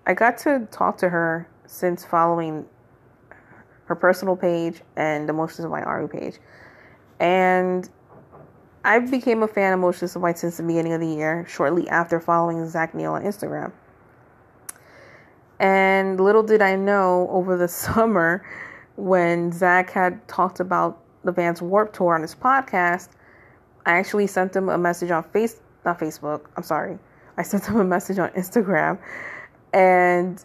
[0.05, 2.65] I got to talk to her since following
[3.85, 6.39] her personal page and the Motionless in White Army page.
[7.19, 7.87] And
[8.83, 11.87] I became a fan of Motionless of White since the beginning of the year, shortly
[11.89, 13.71] after following Zach Neil on Instagram.
[15.59, 18.43] And little did I know over the summer
[18.95, 23.09] when Zach had talked about the Vans Warped Tour on his podcast,
[23.85, 26.99] I actually sent him a message on face not Facebook, I'm sorry.
[27.37, 28.99] I sent him a message on Instagram
[29.73, 30.43] and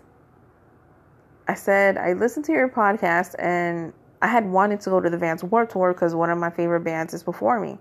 [1.48, 5.18] I said, I listened to your podcast and I had wanted to go to the
[5.18, 7.78] Vans Warped Tour because one of my favorite bands is before me.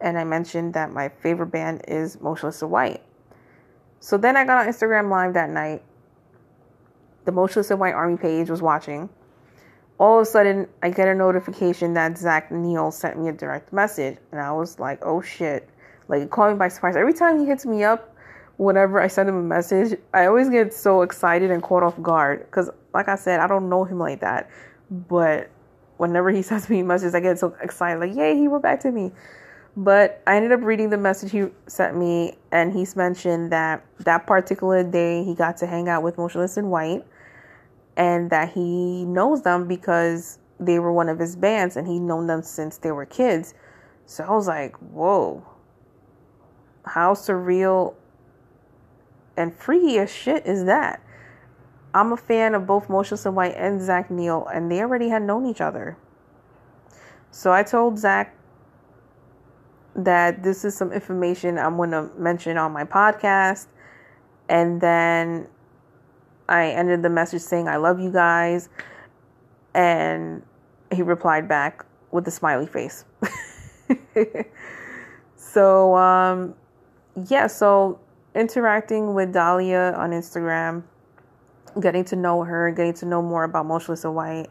[0.00, 3.02] And I mentioned that my favorite band is Motionless in White.
[4.00, 5.82] So then I got on Instagram Live that night.
[7.24, 9.08] The Motionless in White Army page was watching
[9.98, 13.72] all of a sudden I get a notification that Zach Neil sent me a direct
[13.72, 15.68] message, and I was like, "Oh shit!"
[16.08, 16.96] Like caught me by surprise.
[16.96, 18.13] Every time he hits me up,
[18.56, 22.40] whenever I send him a message, I always get so excited and caught off guard
[22.40, 24.50] because, like I said, I don't know him like that.
[24.90, 25.50] But
[25.96, 28.90] whenever he sends me messages, I get so excited, like, "Yay, he wrote back to
[28.90, 29.12] me!"
[29.76, 34.26] But I ended up reading the message he sent me, and he's mentioned that that
[34.26, 37.04] particular day he got to hang out with Motionless in White
[37.96, 42.26] and that he knows them because they were one of his bands and he known
[42.26, 43.54] them since they were kids.
[44.06, 45.44] So I was like, whoa,
[46.84, 47.94] how surreal
[49.36, 51.00] and freaky as shit is that?
[51.94, 55.46] I'm a fan of both in White and Zach Neil, and they already had known
[55.46, 55.96] each other.
[57.30, 58.36] So I told Zach
[59.94, 63.66] that this is some information I'm going to mention on my podcast.
[64.48, 65.46] And then
[66.48, 68.68] I ended the message saying, I love you guys.
[69.74, 70.42] And
[70.92, 73.04] he replied back with a smiley face.
[75.36, 76.54] so, um,
[77.28, 77.98] yeah, so
[78.34, 80.82] interacting with Dahlia on Instagram,
[81.80, 84.48] getting to know her, getting to know more about Motionless in White.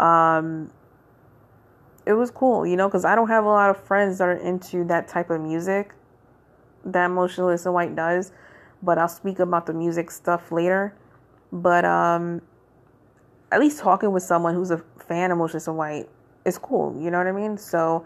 [0.00, 0.70] Um,
[2.06, 4.32] it was cool, you know, because I don't have a lot of friends that are
[4.32, 5.94] into that type of music
[6.84, 8.32] that Motionless in White does
[8.82, 10.94] but I'll speak about the music stuff later.
[11.52, 12.42] But um,
[13.50, 16.08] at least talking with someone who's a fan of Motionless in White
[16.44, 16.96] is cool.
[17.00, 17.58] You know what I mean?
[17.58, 18.04] So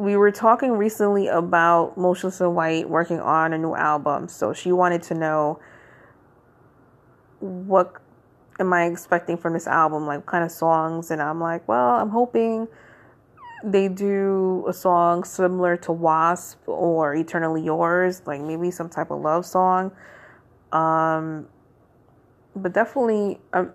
[0.00, 4.28] we were talking recently about Motionless White working on a new album.
[4.28, 5.60] So she wanted to know
[7.40, 8.00] what
[8.58, 12.08] am I expecting from this album, like kind of songs, and I'm like, well, I'm
[12.08, 12.66] hoping
[13.62, 19.20] they do a song similar to Wasp or Eternally Yours, like maybe some type of
[19.20, 19.92] love song.
[20.72, 21.46] Um,
[22.56, 23.72] but definitely, I'm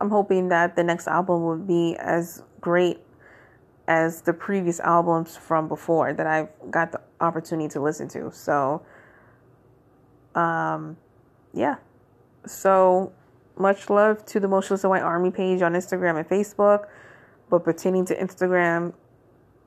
[0.00, 3.00] I'm hoping that the next album will be as great
[3.92, 8.30] as the previous albums from before that I've got the opportunity to listen to.
[8.32, 8.82] So,
[10.34, 10.96] um,
[11.52, 11.76] yeah.
[12.46, 13.12] So
[13.56, 16.86] much love to the Motionless in White Army page on Instagram and Facebook.
[17.50, 18.94] But pertaining to Instagram,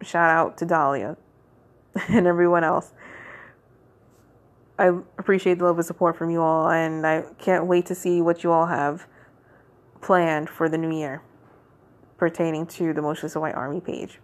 [0.01, 1.17] shout out to Dahlia
[2.09, 2.93] and everyone else.
[4.79, 4.87] I
[5.19, 8.43] appreciate the love and support from you all, and I can't wait to see what
[8.43, 9.07] you all have
[10.01, 11.21] planned for the new year
[12.17, 14.19] pertaining to the Motionless White Army page.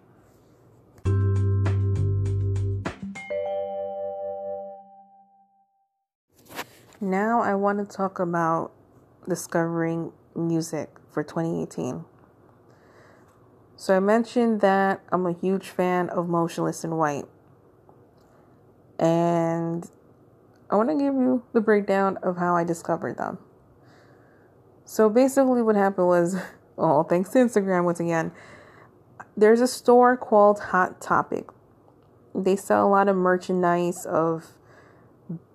[7.03, 8.71] Now, I want to talk about
[9.27, 12.05] discovering music for 2018.
[13.75, 17.25] So I mentioned that I'm a huge fan of Motionless in White.
[18.99, 19.89] And
[20.69, 23.39] I want to give you the breakdown of how I discovered them.
[24.85, 26.35] So basically, what happened was,
[26.81, 28.31] oh, thanks to Instagram once again,
[29.37, 31.47] there's a store called Hot Topic.
[32.33, 34.57] They sell a lot of merchandise of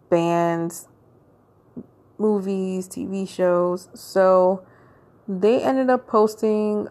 [0.08, 0.88] bands,
[2.18, 3.88] movies, TV shows.
[3.94, 4.64] So
[5.26, 6.88] they ended up posting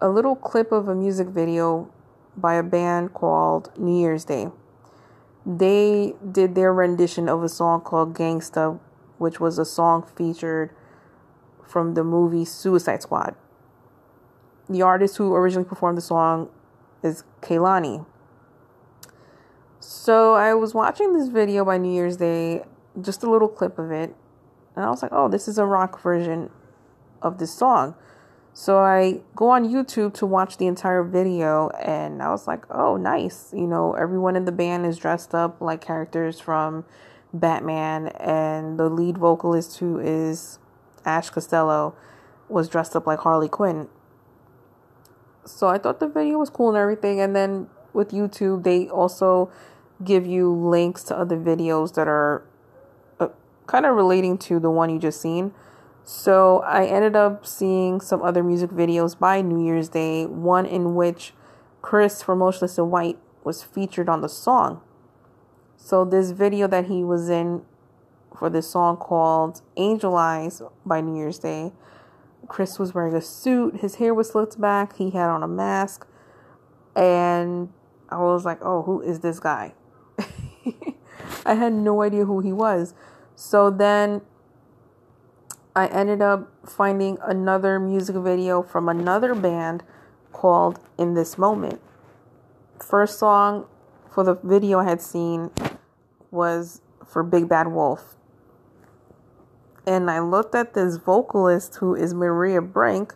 [0.00, 1.92] a little clip of a music video
[2.36, 4.48] by a band called New Year's Day.
[5.46, 8.80] They did their rendition of a song called Gangsta,
[9.18, 10.70] which was a song featured
[11.66, 13.34] from the movie Suicide Squad.
[14.68, 16.48] The artist who originally performed the song
[17.02, 18.06] is Kehlani.
[19.78, 22.64] So I was watching this video by New Year's Day,
[23.00, 24.14] just a little clip of it,
[24.74, 26.50] and I was like, oh, this is a rock version
[27.20, 27.94] of this song.
[28.54, 32.96] So I go on YouTube to watch the entire video, and I was like, oh,
[32.96, 33.52] nice.
[33.52, 36.86] You know, everyone in the band is dressed up like characters from
[37.34, 40.58] Batman, and the lead vocalist, who is
[41.04, 41.94] Ash Costello,
[42.48, 43.88] was dressed up like Harley Quinn.
[45.44, 47.20] So I thought the video was cool and everything.
[47.20, 49.50] And then with YouTube, they also
[50.02, 52.44] give you links to other videos that are
[53.20, 53.28] uh,
[53.66, 55.52] kind of relating to the one you just seen.
[56.02, 60.94] So I ended up seeing some other music videos by New Year's Day, one in
[60.94, 61.32] which
[61.80, 64.82] Chris from Motionless in White was featured on the song.
[65.76, 67.62] So this video that he was in
[68.36, 71.72] for this song called Angel Eyes by New Year's Day,
[72.48, 76.06] Chris was wearing a suit, his hair was slicked back, he had on a mask,
[76.94, 77.70] and
[78.08, 79.74] I was like, "Oh, who is this guy?"
[81.46, 82.94] I had no idea who he was.
[83.34, 84.22] So then
[85.76, 89.82] I ended up finding another music video from another band
[90.32, 91.80] called In This Moment.
[92.80, 93.66] First song
[94.10, 95.50] for the video I had seen
[96.30, 98.14] was for Big Bad Wolf.
[99.86, 103.14] And I looked at this vocalist who is Maria Brink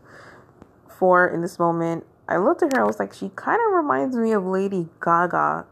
[0.98, 2.04] for In This Moment.
[2.28, 5.64] I looked at her, I was like, she kind of reminds me of Lady Gaga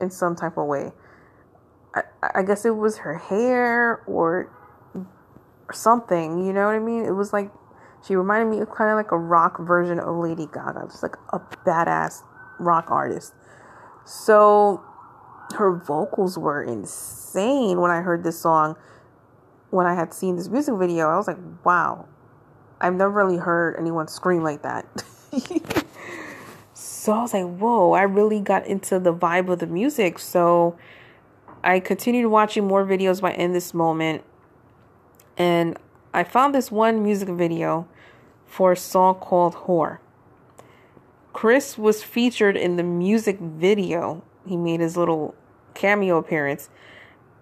[0.00, 0.92] in some type of way.
[1.94, 2.02] I,
[2.34, 4.52] I guess it was her hair or,
[4.94, 7.04] or something, you know what I mean?
[7.04, 7.50] It was like
[8.06, 11.16] she reminded me of kind of like a rock version of Lady Gaga, just like
[11.32, 12.22] a badass
[12.60, 13.34] rock artist.
[14.04, 14.82] So
[15.56, 18.76] her vocals were insane when I heard this song.
[19.70, 22.06] When I had seen this music video, I was like, wow,
[22.80, 24.86] I've never really heard anyone scream like that.
[27.08, 30.18] So I was like, whoa, I really got into the vibe of the music.
[30.18, 30.76] So
[31.64, 34.24] I continued watching more videos by In This Moment.
[35.38, 35.78] And
[36.12, 37.88] I found this one music video
[38.44, 40.00] for a song called Whore.
[41.32, 44.22] Chris was featured in the music video.
[44.46, 45.34] He made his little
[45.72, 46.68] cameo appearance.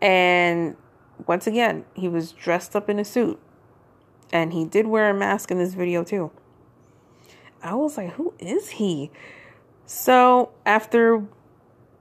[0.01, 0.77] And
[1.27, 3.41] once again, he was dressed up in a suit.
[4.33, 6.33] And he did wear a mask in this video too.
[7.63, 9.11] I was like, who is he?
[9.87, 11.25] So after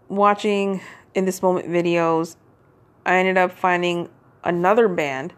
[0.09, 0.81] watching
[1.13, 2.35] in this moment videos,
[3.05, 4.09] I ended up finding
[4.43, 5.33] another band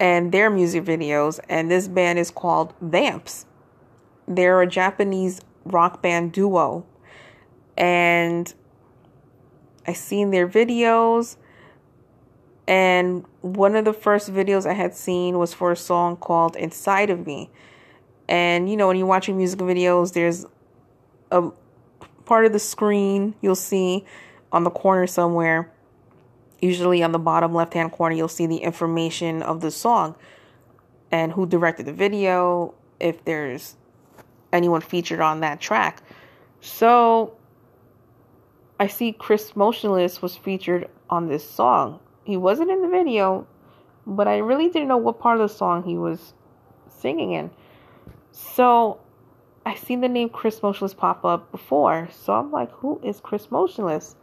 [0.00, 3.46] and their music videos, and this band is called Vamps.
[4.26, 6.84] They're a Japanese rock band duo,
[7.76, 8.52] and
[9.86, 11.36] I seen their videos.
[12.66, 17.10] And one of the first videos I had seen was for a song called Inside
[17.10, 17.50] of Me.
[18.28, 20.46] And you know, when you're watching music videos, there's
[21.30, 21.50] a
[22.24, 24.04] part of the screen you'll see
[24.50, 25.70] on the corner somewhere.
[26.60, 30.14] Usually on the bottom left hand corner, you'll see the information of the song
[31.10, 33.76] and who directed the video, if there's
[34.52, 36.02] anyone featured on that track.
[36.60, 37.36] So
[38.80, 42.00] I see Chris Motionless was featured on this song.
[42.24, 43.46] He wasn't in the video,
[44.06, 46.34] but I really didn't know what part of the song he was
[46.88, 47.50] singing in.
[48.32, 49.00] So
[49.66, 53.50] I seen the name Chris Motionless pop up before, so I'm like, who is Chris
[53.50, 54.16] Motionless?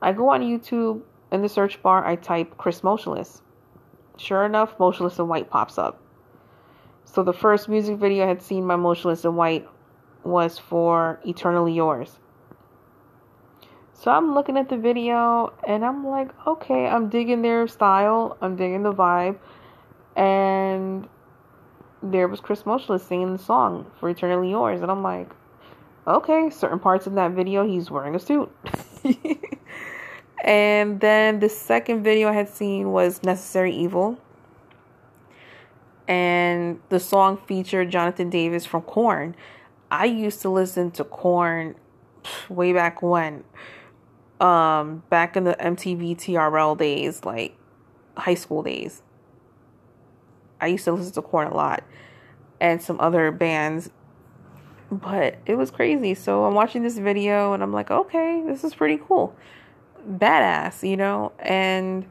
[0.00, 3.42] I go on YouTube in the search bar, I type Chris Motionless.
[4.16, 6.00] Sure enough, Motionless in White pops up.
[7.04, 9.68] So the first music video I had seen by Motionless in White
[10.24, 12.18] was for Eternally Yours.
[14.02, 18.56] So I'm looking at the video and I'm like, okay, I'm digging their style, I'm
[18.56, 19.38] digging the vibe,
[20.16, 21.08] and
[22.02, 24.80] there was Chris Motionless singing the song for Eternally Yours.
[24.80, 25.30] And I'm like,
[26.04, 28.50] okay, certain parts in that video, he's wearing a suit.
[30.42, 34.18] and then the second video I had seen was Necessary Evil.
[36.08, 39.36] And the song featured Jonathan Davis from Korn.
[39.92, 41.76] I used to listen to Korn
[42.48, 43.44] way back when.
[44.42, 47.56] Um, back in the MTV TRL days, like
[48.16, 49.02] high school days.
[50.60, 51.84] I used to listen to Korn a lot
[52.60, 53.90] and some other bands,
[54.90, 56.14] but it was crazy.
[56.14, 59.34] So I'm watching this video and I'm like, okay, this is pretty cool.
[60.08, 61.32] Badass, you know?
[61.38, 62.04] And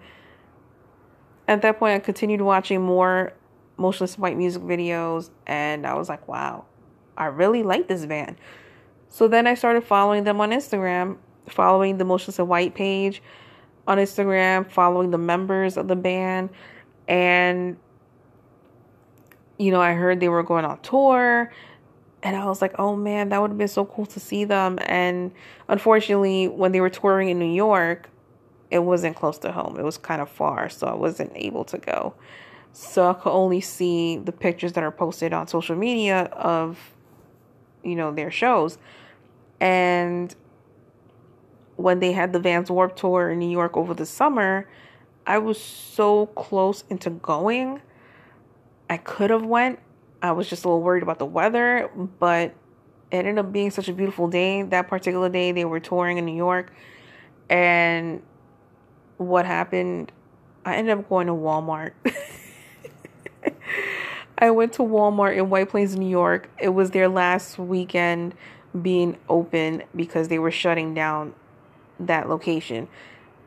[1.49, 3.33] at that point, I continued watching more
[3.75, 6.65] Motionless White music videos and I was like, wow,
[7.17, 8.37] I really like this band.
[9.09, 11.17] So then I started following them on Instagram,
[11.47, 13.21] following the Motionless in White page
[13.87, 16.49] on Instagram, following the members of the band,
[17.07, 17.77] and
[19.57, 21.51] you know, I heard they were going on tour,
[22.23, 24.79] and I was like, oh man, that would have been so cool to see them.
[24.81, 25.31] And
[25.67, 28.09] unfortunately, when they were touring in New York,
[28.71, 29.77] it wasn't close to home.
[29.77, 32.15] It was kind of far, so I wasn't able to go.
[32.73, 36.79] So I could only see the pictures that are posted on social media of,
[37.83, 38.77] you know, their shows.
[39.59, 40.33] And
[41.75, 44.67] when they had the Vans Warped Tour in New York over the summer,
[45.25, 47.81] I was so close into going.
[48.89, 49.79] I could have went.
[50.21, 52.53] I was just a little worried about the weather, but
[53.11, 54.63] it ended up being such a beautiful day.
[54.63, 56.73] That particular day, they were touring in New York,
[57.49, 58.21] and
[59.17, 60.11] what happened?
[60.65, 61.93] I ended up going to Walmart.
[64.37, 66.49] I went to Walmart in White Plains, New York.
[66.59, 68.35] It was their last weekend
[68.79, 71.33] being open because they were shutting down
[72.07, 72.87] that location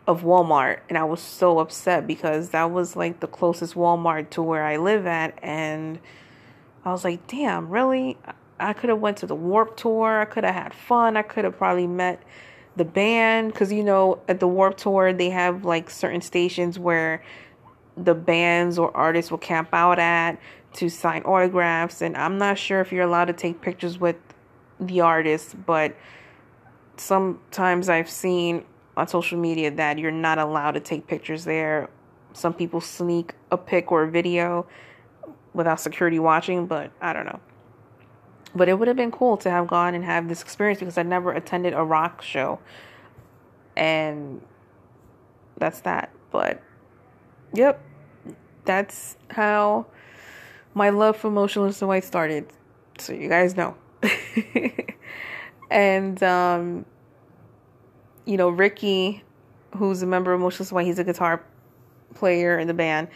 [0.07, 4.43] of Walmart and I was so upset because that was like the closest Walmart to
[4.43, 5.99] where I live at and
[6.85, 8.19] I was like, "Damn, really?
[8.61, 10.21] I could have went to the Warped Tour.
[10.21, 11.17] I could have had fun.
[11.17, 12.23] I could have probably met
[12.77, 17.23] the band cuz you know, at the Warped Tour they have like certain stations where
[17.97, 20.39] the bands or artists will camp out at
[20.75, 24.17] to sign autographs and I'm not sure if you're allowed to take pictures with
[24.81, 25.95] the artists, but
[26.97, 28.65] sometimes I've seen
[28.97, 31.91] on social media that you're not allowed to take pictures there.
[32.33, 34.67] Some people sneak a pic or a video
[35.53, 37.41] without security watching, but I don't know.
[38.55, 41.03] But it would have been cool to have gone and have this experience because I
[41.03, 42.61] never attended a rock show.
[43.77, 44.41] And
[45.59, 46.11] that's that.
[46.31, 46.63] But
[47.53, 47.83] yep,
[48.65, 49.87] that's how
[50.75, 52.47] my love for Motionless in White started.
[52.99, 53.77] So you guys know.
[55.71, 56.85] and um,
[58.25, 59.23] you know, Ricky,
[59.77, 61.45] who's a member of Motionless White, he's a guitar
[62.15, 63.09] player in the band.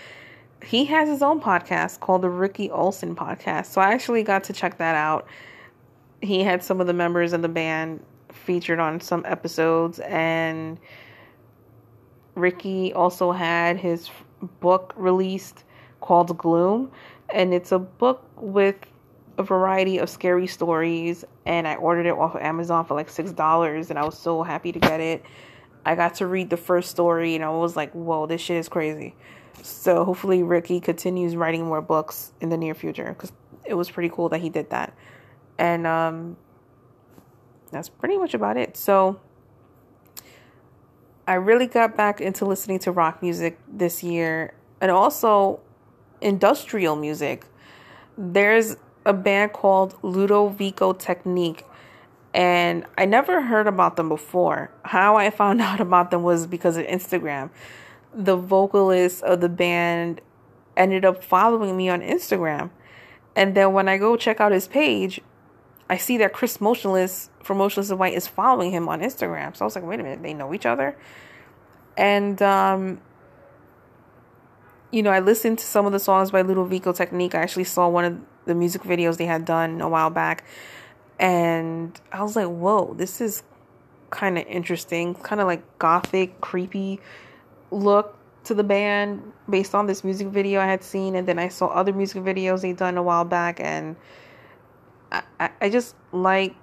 [0.64, 3.66] He has his own podcast called the Ricky Olson Podcast.
[3.66, 5.26] So I actually got to check that out.
[6.20, 10.78] He had some of the members of the band featured on some episodes, and
[12.34, 14.10] Ricky also had his
[14.60, 15.64] book released
[16.00, 16.90] called Gloom,
[17.30, 18.76] and it's a book with
[19.38, 23.30] a variety of scary stories and I ordered it off of Amazon for like six
[23.30, 25.24] dollars and I was so happy to get it.
[25.86, 28.68] I got to read the first story and I was like, whoa, this shit is
[28.68, 29.14] crazy.
[29.62, 33.32] So hopefully Ricky continues writing more books in the near future because
[33.64, 34.92] it was pretty cool that he did that.
[35.56, 36.36] And um,
[37.70, 38.76] that's pretty much about it.
[38.76, 39.20] So
[41.28, 45.60] I really got back into listening to rock music this year and also
[46.20, 47.44] industrial music.
[48.16, 48.76] There's
[49.08, 51.64] a band called Ludovico Technique
[52.34, 54.70] and I never heard about them before.
[54.84, 57.50] How I found out about them was because of Instagram.
[58.14, 60.20] The vocalist of the band
[60.76, 62.70] ended up following me on Instagram.
[63.34, 65.20] And then when I go check out his page,
[65.90, 69.56] I see that Chris Motionless from Motionless and White is following him on Instagram.
[69.56, 70.96] So I was like, wait a minute, they know each other?
[71.96, 73.00] And um,
[74.90, 77.34] you know, I listened to some of the songs by Ludovico Technique.
[77.34, 80.44] I actually saw one of the music videos they had done a while back.
[81.20, 83.42] And I was like, whoa, this is
[84.10, 85.14] kind of interesting.
[85.14, 86.98] Kind of like gothic, creepy
[87.70, 91.14] look to the band based on this music video I had seen.
[91.14, 93.60] And then I saw other music videos they'd done a while back.
[93.60, 93.96] And
[95.12, 96.54] I, I, I just like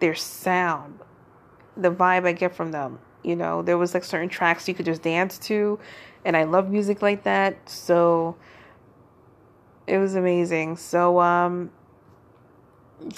[0.00, 1.00] their sound,
[1.76, 2.98] the vibe I get from them.
[3.22, 5.78] You know, there was like certain tracks you could just dance to
[6.26, 7.68] and I love music like that.
[7.68, 8.36] So
[9.86, 10.76] it was amazing.
[10.76, 11.70] So um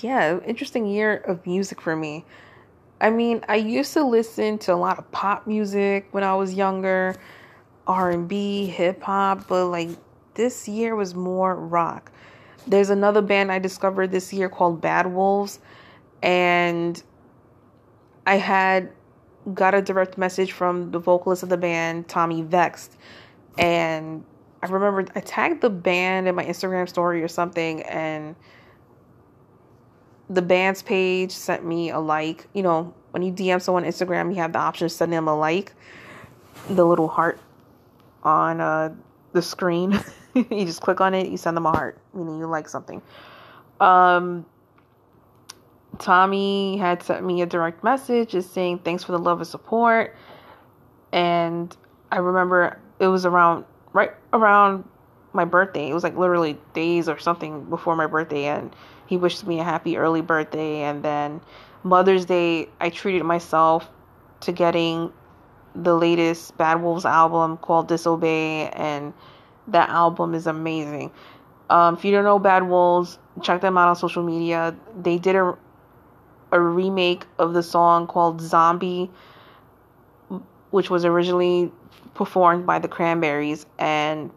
[0.01, 2.25] yeah, interesting year of music for me.
[3.01, 6.53] I mean, I used to listen to a lot of pop music when I was
[6.53, 7.15] younger,
[7.87, 9.91] R&B, hip hop, but like
[10.35, 12.11] this year was more rock.
[12.67, 15.61] There's another band I discovered this year called Bad Wolves
[16.23, 17.01] and
[18.27, 18.91] I had
[19.55, 22.97] got a direct message from the vocalist of the band, Tommy Vext.
[23.57, 24.25] And
[24.63, 27.83] I remember I tagged the band in my Instagram story or something.
[27.83, 28.35] And
[30.29, 32.47] the band's page sent me a like.
[32.53, 35.29] You know, when you DM someone on Instagram, you have the option to send them
[35.29, 35.73] a like,
[36.69, 37.41] the little heart
[38.23, 38.95] on uh,
[39.33, 39.99] the screen.
[40.35, 43.01] you just click on it, you send them a heart, meaning you like something.
[43.81, 44.45] Um,
[45.99, 50.15] Tommy had sent me a direct message just saying thanks for the love and support.
[51.13, 51.75] And
[52.11, 53.65] I remember it was around
[53.99, 54.85] right around
[55.33, 55.91] my birthday.
[55.91, 58.75] It was like literally days or something before my birthday and
[59.07, 61.41] he wished me a happy early birthday and then
[61.83, 63.89] Mother's Day I treated myself
[64.41, 65.13] to getting
[65.75, 69.13] the latest Bad Wolves album called Disobey and
[69.67, 71.11] that album is amazing.
[71.69, 74.77] Um, if you don't know Bad Wolves, check them out on social media.
[74.97, 75.57] They did a
[76.51, 79.11] a remake of the song called Zombie,
[80.71, 81.71] which was originally
[82.19, 83.65] performed by the Cranberries.
[83.79, 84.31] And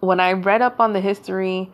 [0.00, 1.70] when I read up on the history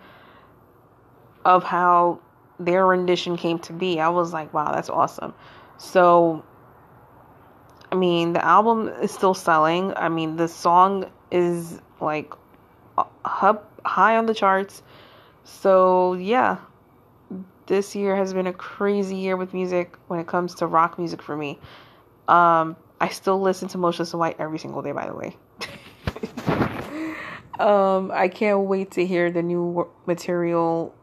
[1.45, 2.21] of how
[2.61, 5.35] their rendition came to be, I was like, wow, that's awesome.
[5.79, 6.45] So,
[7.91, 9.93] I mean, the album is still selling.
[9.97, 12.33] I mean, the song is like
[13.25, 14.83] high on the charts.
[15.45, 16.59] So, yeah,
[17.67, 21.23] this year has been a crazy year with music when it comes to rock music
[21.23, 21.59] for me.
[22.29, 25.37] Um, I still listen to Motionless in White every single day, by the way.
[27.59, 30.95] um, I can't wait to hear the new material.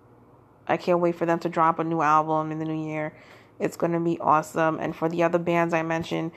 [0.66, 3.14] I can't wait for them to drop a new album in the new year.
[3.60, 4.80] It's going to be awesome.
[4.80, 6.32] And for the other bands I mentioned,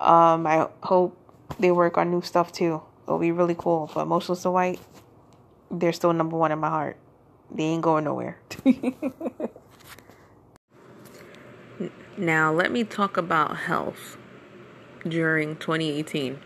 [0.00, 1.18] um, I hope
[1.58, 2.80] they work on new stuff too.
[3.02, 3.90] It'll be really cool.
[3.92, 4.78] But Motionless in White,
[5.72, 6.96] they're still number one in my heart.
[7.50, 8.38] They ain't going nowhere.
[12.16, 14.18] now, let me talk about health
[15.06, 16.38] during 2018.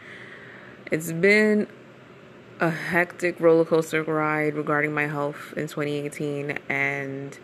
[0.91, 1.67] It's been
[2.61, 7.39] a hectic roller coaster ride regarding my health in 2018, and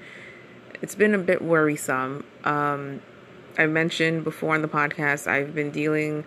[0.82, 2.24] it's been a bit worrisome.
[2.44, 3.00] Um,
[3.58, 6.24] I mentioned before on the podcast, I've been dealing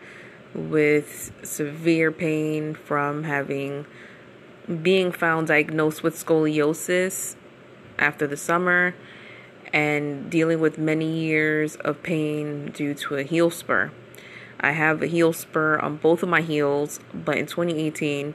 [0.54, 3.86] with severe pain from having
[4.82, 7.36] being found diagnosed with scoliosis
[8.00, 8.96] after the summer
[9.74, 13.92] and dealing with many years of pain due to a heel spur.
[14.64, 18.34] I have a heel spur on both of my heels, but in 2018,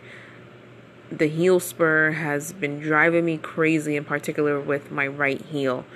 [1.11, 5.87] the heel spur has been driving me crazy, in particular with my right heel.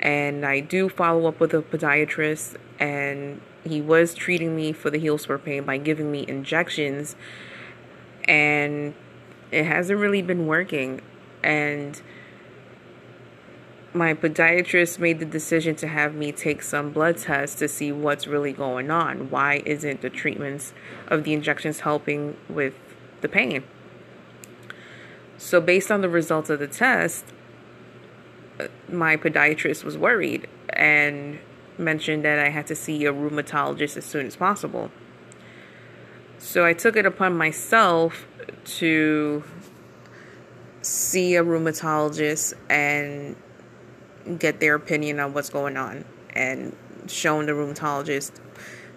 [0.00, 4.98] And I do follow up with a podiatrist, and he was treating me for the
[4.98, 7.16] heel spur pain by giving me injections.
[8.24, 8.92] And
[9.50, 11.00] it hasn't really been working.
[11.42, 12.02] And
[13.94, 18.26] my podiatrist made the decision to have me take some blood tests to see what's
[18.26, 19.30] really going on.
[19.30, 20.72] Why isn't the treatments
[21.06, 22.74] of the injections helping with
[23.20, 23.62] the pain?
[25.38, 27.24] So, based on the results of the test,
[28.58, 31.38] uh, my podiatrist was worried and
[31.78, 34.90] mentioned that I had to see a rheumatologist as soon as possible.
[36.38, 38.26] So, I took it upon myself
[38.64, 39.44] to
[40.82, 43.36] see a rheumatologist and
[44.38, 46.04] get their opinion on what's going on
[46.34, 46.74] and
[47.06, 48.32] shown the rheumatologist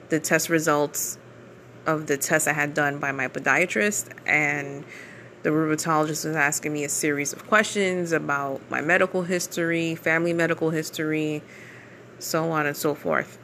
[0.10, 1.18] the test results
[1.86, 4.84] of the tests I had done by my podiatrist and
[5.44, 10.72] the rheumatologist was asking me a series of questions about my medical history, family medical
[10.72, 11.42] history,
[12.20, 13.38] so on and so forth.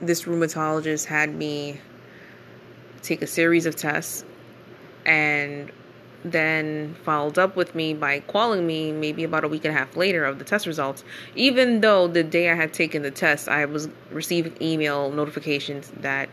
[0.00, 1.80] This rheumatologist had me
[3.02, 4.24] take a series of tests
[5.04, 5.70] and
[6.24, 9.96] then followed up with me by calling me maybe about a week and a half
[9.96, 11.04] later of the test results.
[11.34, 16.30] Even though the day I had taken the test, I was receiving email notifications that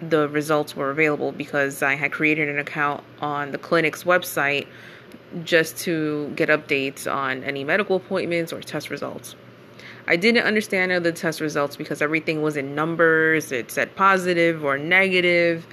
[0.00, 4.66] the results were available because I had created an account on the clinic's website
[5.44, 9.34] just to get updates on any medical appointments or test results.
[10.06, 14.78] I didn't understand the test results because everything was in numbers, it said positive or
[14.78, 15.66] negative,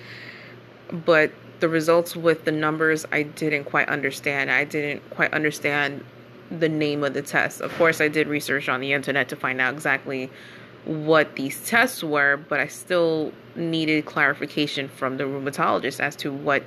[0.92, 1.32] but
[1.64, 4.52] the results with the numbers I didn't quite understand.
[4.52, 6.04] I didn't quite understand
[6.52, 7.62] the name of the test.
[7.62, 10.30] Of course, I did research on the internet to find out exactly
[10.84, 16.64] what these tests were, but I still needed clarification from the rheumatologist as to what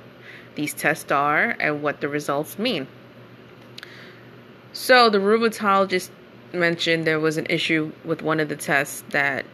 [0.55, 2.87] these tests are and what the results mean.
[4.73, 6.09] So, the rheumatologist
[6.53, 9.45] mentioned there was an issue with one of the tests that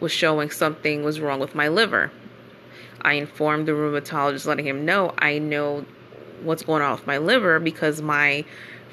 [0.00, 2.10] was showing something was wrong with my liver.
[3.02, 5.84] I informed the rheumatologist, letting him know I know
[6.42, 8.44] what's going on with my liver because my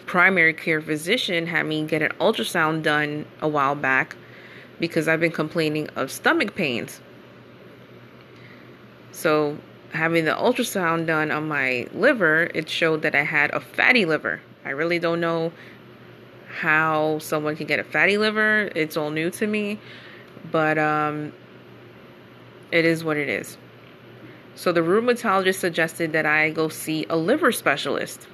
[0.06, 4.16] primary care physician had me get an ultrasound done a while back
[4.80, 7.02] because I've been complaining of stomach pains.
[9.12, 9.58] So,
[9.92, 14.42] having the ultrasound done on my liver, it showed that I had a fatty liver.
[14.66, 15.54] I really don't know
[16.50, 18.70] how someone can get a fatty liver.
[18.76, 19.80] It's all new to me,
[20.52, 21.32] but um,
[22.72, 23.58] it is what it is.
[24.56, 28.28] So the rheumatologist suggested that I go see a liver specialist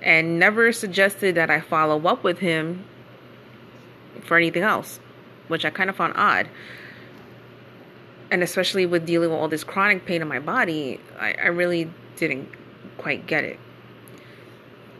[0.00, 2.84] and never suggested that I follow up with him
[4.22, 5.00] for anything else,
[5.48, 6.48] which I kind of found odd.
[8.30, 11.90] And especially with dealing with all this chronic pain in my body, I, I really
[12.16, 12.48] didn't
[12.96, 13.58] quite get it.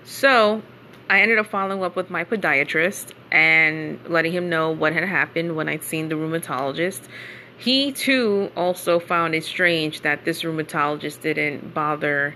[0.05, 0.63] So
[1.09, 5.55] I ended up following up with my podiatrist and letting him know what had happened
[5.57, 7.03] when I'd seen the rheumatologist.
[7.57, 12.35] He too also found it strange that this rheumatologist didn't bother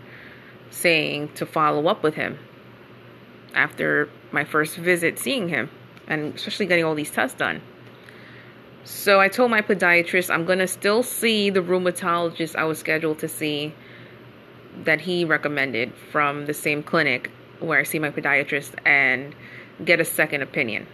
[0.70, 2.38] saying to follow up with him
[3.54, 5.70] after my first visit seeing him
[6.06, 7.60] and especially getting all these tests done.
[8.84, 13.18] So I told my podiatrist I'm going to still see the rheumatologist I was scheduled
[13.18, 13.74] to see
[14.84, 19.34] that he recommended from the same clinic where I see my podiatrist and
[19.84, 20.86] get a second opinion.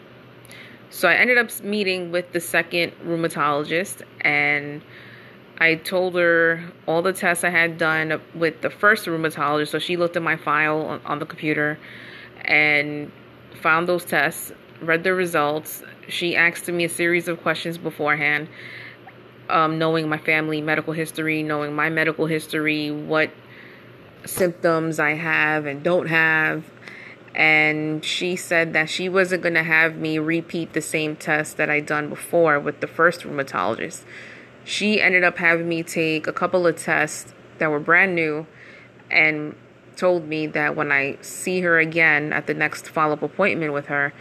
[0.95, 4.81] So I ended up meeting with the second rheumatologist and
[5.59, 9.71] I told her all the tests I had done with the first rheumatologist.
[9.71, 11.81] So she looked at my file on, on the computer
[12.45, 13.11] and
[13.61, 15.83] found those tests, read the results.
[16.07, 18.47] She asked me a series of questions beforehand,
[19.49, 23.33] um, knowing my family medical history, knowing my medical history, what
[24.27, 26.63] symptoms I have and don't have.
[27.35, 31.69] And she said that she wasn't going to have me repeat the same test that
[31.69, 34.05] I'd done before with the first rheumatologist.
[34.65, 38.47] She ended up having me take a couple of tests that were brand new
[39.11, 39.57] and
[39.97, 43.87] told me that when I see her again at the next follow up appointment with
[43.87, 44.13] her,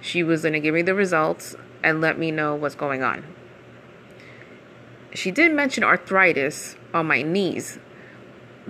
[0.00, 3.24] she was going to give me the results and let me know what's going on.
[5.12, 7.78] She did mention arthritis on my knees,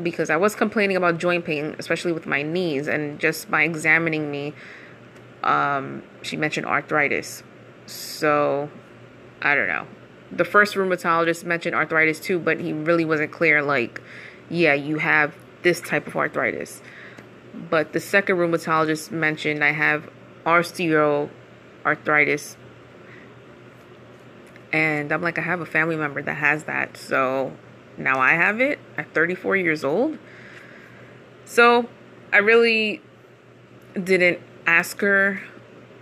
[0.03, 4.31] because I was complaining about joint pain, especially with my knees, and just by examining
[4.31, 4.55] me,
[5.43, 7.43] um, she mentioned arthritis.
[7.87, 8.71] So,
[9.43, 9.87] I don't know.
[10.33, 13.63] The first rheumatologist mentioned arthritis too, but he really wasn't clear.
[13.63, 14.01] Like,
[14.49, 16.83] yeah, you have this type of arthritis.
[17.53, 20.09] But the second rheumatologist mentioned I have
[20.47, 22.57] osteoarthritis.
[24.73, 26.97] And I'm like, I have a family member that has that.
[26.97, 27.53] So
[27.97, 30.19] now I have it at 34 years old.
[31.45, 31.89] So
[32.33, 33.03] I really
[33.95, 35.43] didn't ask her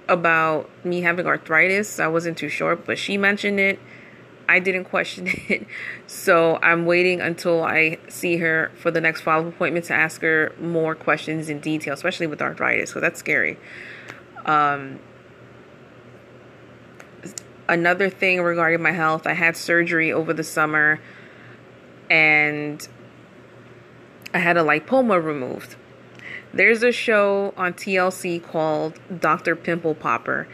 [0.09, 1.99] about me having arthritis.
[2.01, 3.79] I wasn't too sure, but she mentioned it.
[4.49, 5.67] I didn't question it.
[6.07, 10.23] So I'm waiting until I see her for the next follow up appointment to ask
[10.23, 13.59] her more questions in detail, especially with arthritis, because that's scary.
[14.47, 15.01] Um,
[17.69, 21.01] another thing regarding my health, I had surgery over the summer
[22.11, 22.87] and
[24.35, 25.77] I had a lipoma removed.
[26.53, 29.55] There's a show on TLC called Dr.
[29.55, 30.49] Pimple Popper.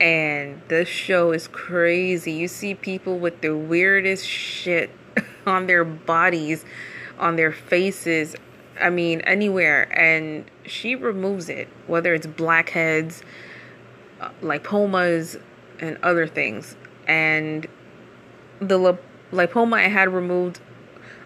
[0.00, 2.32] And this show is crazy.
[2.32, 4.90] You see people with the weirdest shit
[5.46, 6.64] on their bodies,
[7.18, 8.34] on their faces,
[8.80, 9.82] I mean, anywhere.
[9.98, 13.22] And she removes it, whether it's blackheads,
[14.20, 15.40] uh, lipomas,
[15.80, 16.76] and other things.
[17.06, 17.66] And
[18.60, 18.98] the
[19.32, 20.60] lipoma I had removed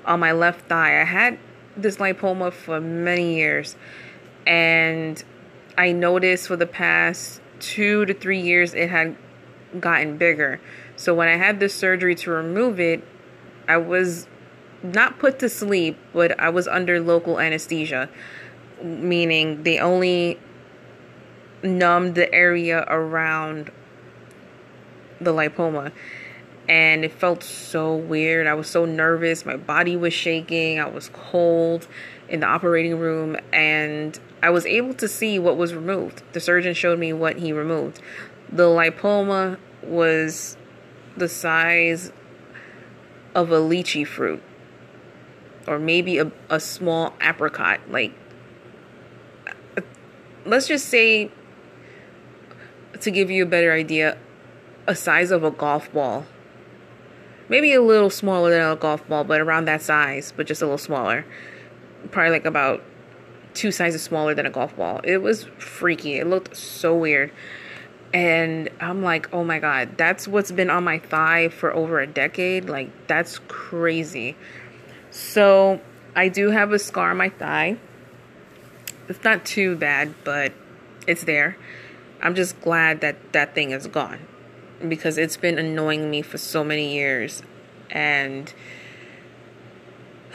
[0.04, 1.00] on my left thigh.
[1.00, 1.38] I had
[1.76, 3.76] this lipoma for many years,
[4.46, 5.22] and
[5.76, 9.16] I noticed for the past two to three years it had
[9.80, 10.60] gotten bigger.
[10.96, 13.02] So when I had this surgery to remove it,
[13.66, 14.28] I was
[14.82, 18.08] not put to sleep, but I was under local anesthesia,
[18.82, 20.38] meaning they only
[21.62, 23.72] numbed the area around
[25.20, 25.90] the lipoma
[26.68, 28.46] and it felt so weird.
[28.46, 29.44] I was so nervous.
[29.44, 30.80] My body was shaking.
[30.80, 31.86] I was cold
[32.28, 36.22] in the operating room, and I was able to see what was removed.
[36.32, 38.00] The surgeon showed me what he removed.
[38.50, 40.56] The lipoma was
[41.16, 42.12] the size
[43.34, 44.42] of a lychee fruit,
[45.66, 47.80] or maybe a, a small apricot.
[47.90, 48.14] Like,
[50.46, 51.30] let's just say,
[53.00, 54.16] to give you a better idea,
[54.86, 56.26] a size of a golf ball
[57.48, 60.64] maybe a little smaller than a golf ball, but around that size, but just a
[60.64, 61.24] little smaller.
[62.10, 62.82] Probably like about
[63.54, 65.00] two sizes smaller than a golf ball.
[65.04, 66.18] It was freaky.
[66.18, 67.32] It looked so weird.
[68.12, 72.06] And I'm like, oh my God, that's what's been on my thigh for over a
[72.06, 72.68] decade.
[72.68, 74.36] Like, that's crazy.
[75.10, 75.80] So,
[76.14, 77.76] I do have a scar on my thigh.
[79.08, 80.52] It's not too bad, but
[81.06, 81.56] it's there.
[82.22, 84.20] I'm just glad that that thing is gone
[84.88, 87.42] because it's been annoying me for so many years
[87.90, 88.52] and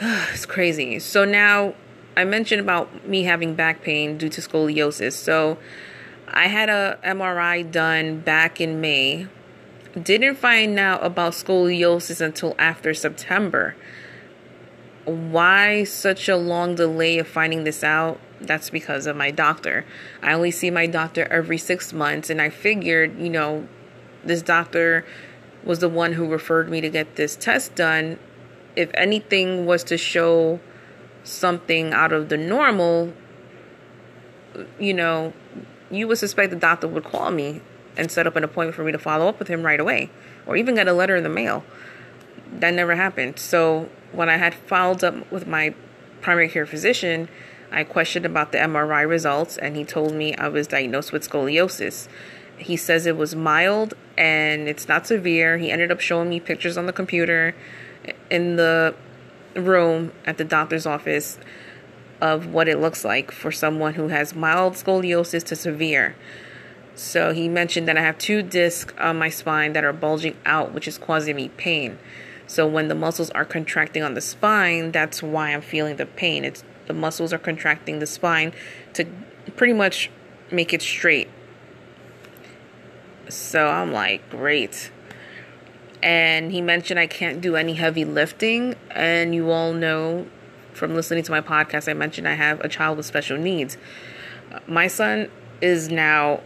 [0.00, 0.98] it's crazy.
[0.98, 1.74] So now
[2.16, 5.12] I mentioned about me having back pain due to scoliosis.
[5.12, 5.58] So
[6.28, 9.26] I had a MRI done back in May.
[10.00, 13.74] Didn't find out about scoliosis until after September.
[15.04, 18.20] Why such a long delay of finding this out?
[18.40, 19.84] That's because of my doctor.
[20.22, 23.66] I only see my doctor every six months, and I figured, you know,
[24.24, 25.04] this doctor
[25.64, 28.18] was the one who referred me to get this test done.
[28.76, 30.60] If anything was to show
[31.24, 33.12] something out of the normal,
[34.78, 35.32] you know,
[35.90, 37.60] you would suspect the doctor would call me
[37.96, 40.10] and set up an appointment for me to follow up with him right away
[40.46, 41.64] or even get a letter in the mail.
[42.52, 43.38] That never happened.
[43.38, 45.74] So when I had followed up with my
[46.20, 47.28] primary care physician,
[47.70, 52.08] I questioned about the MRI results and he told me I was diagnosed with scoliosis.
[52.56, 55.56] He says it was mild and it's not severe.
[55.56, 57.54] He ended up showing me pictures on the computer
[58.30, 58.94] in the
[59.54, 61.38] room at the doctor's office
[62.20, 66.14] of what it looks like for someone who has mild scoliosis to severe.
[66.94, 70.74] So he mentioned that I have two discs on my spine that are bulging out,
[70.74, 71.98] which is causing me pain.
[72.46, 76.44] So when the muscles are contracting on the spine, that's why I'm feeling the pain.
[76.44, 78.52] It's the muscles are contracting the spine
[78.92, 79.06] to
[79.56, 80.10] pretty much
[80.50, 81.30] make it straight.
[83.34, 84.90] So I'm like, great.
[86.02, 88.74] And he mentioned I can't do any heavy lifting.
[88.90, 90.26] And you all know
[90.72, 93.76] from listening to my podcast, I mentioned I have a child with special needs.
[94.66, 96.40] My son is now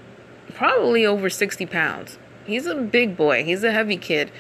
[0.55, 2.19] probably over 60 pounds.
[2.47, 4.31] He's a big boy, he's a heavy kid.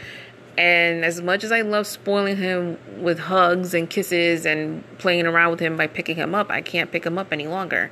[0.56, 5.52] And as much as I love spoiling him with hugs and kisses and playing around
[5.52, 7.90] with him by picking him up, I can't pick him up any longer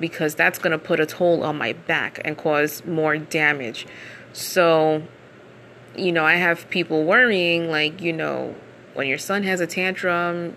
[0.00, 3.86] because that's going to put a toll on my back and cause more damage.
[4.32, 5.02] So,
[5.96, 8.54] you know, I have people worrying, like, you know,
[8.94, 10.56] when your son has a tantrum,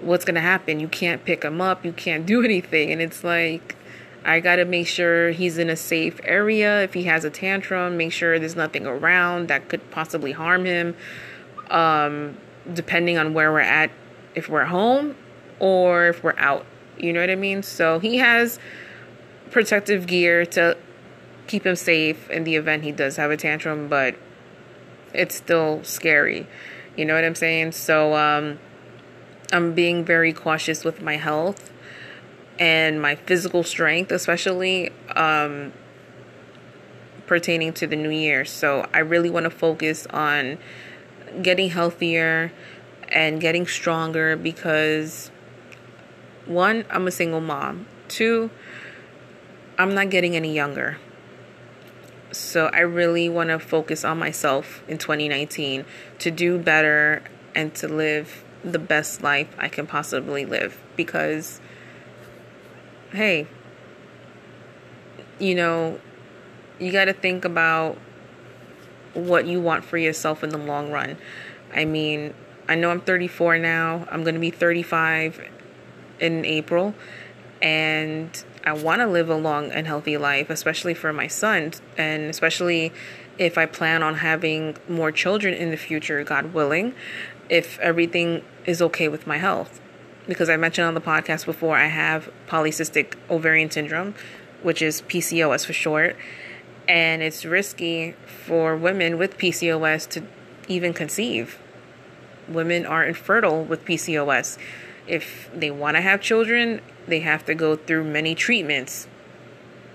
[0.00, 0.80] what's going to happen?
[0.80, 2.90] You can't pick him up, you can't do anything.
[2.90, 3.76] And it's like,
[4.24, 6.82] I got to make sure he's in a safe area.
[6.82, 10.96] If he has a tantrum, make sure there's nothing around that could possibly harm him.
[11.70, 12.36] Um,
[12.72, 13.90] depending on where we're at,
[14.34, 15.16] if we're home
[15.58, 16.66] or if we're out.
[16.98, 17.62] You know what I mean?
[17.62, 18.58] So he has
[19.50, 20.76] protective gear to
[21.46, 24.14] keep him safe in the event he does have a tantrum, but
[25.14, 26.46] it's still scary.
[26.96, 27.72] You know what I'm saying?
[27.72, 28.58] So um,
[29.52, 31.72] I'm being very cautious with my health
[32.58, 35.72] and my physical strength, especially um,
[37.26, 38.44] pertaining to the new year.
[38.44, 40.58] So I really want to focus on
[41.42, 42.52] getting healthier
[43.08, 45.30] and getting stronger because
[46.48, 47.86] one, I'm a single mom.
[48.08, 48.50] Two,
[49.78, 50.98] I'm not getting any younger.
[52.32, 55.84] So I really want to focus on myself in 2019
[56.18, 57.22] to do better
[57.54, 61.60] and to live the best life I can possibly live because
[63.12, 63.46] hey,
[65.38, 65.98] you know,
[66.78, 67.96] you got to think about
[69.14, 71.16] what you want for yourself in the long run.
[71.74, 72.34] I mean,
[72.68, 74.06] I know I'm 34 now.
[74.10, 75.40] I'm going to be 35
[76.20, 76.94] in April.
[77.60, 81.72] And I want to live a long and healthy life, especially for my son.
[81.96, 82.92] And especially
[83.38, 86.94] if I plan on having more children in the future, God willing,
[87.48, 89.80] if everything is okay with my health
[90.28, 94.14] because I mentioned on the podcast before, I have polycystic ovarian syndrome,
[94.62, 96.16] which is PCOS for short.
[96.86, 100.22] And it's risky for women with PCOS to
[100.68, 101.58] even conceive.
[102.46, 104.58] Women are infertile with PCOS.
[105.08, 109.08] If they want to have children, they have to go through many treatments.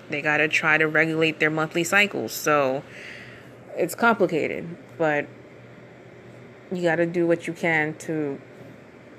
[0.09, 2.33] They got to try to regulate their monthly cycles.
[2.33, 2.83] So
[3.75, 5.27] it's complicated, but
[6.71, 8.41] you got to do what you can to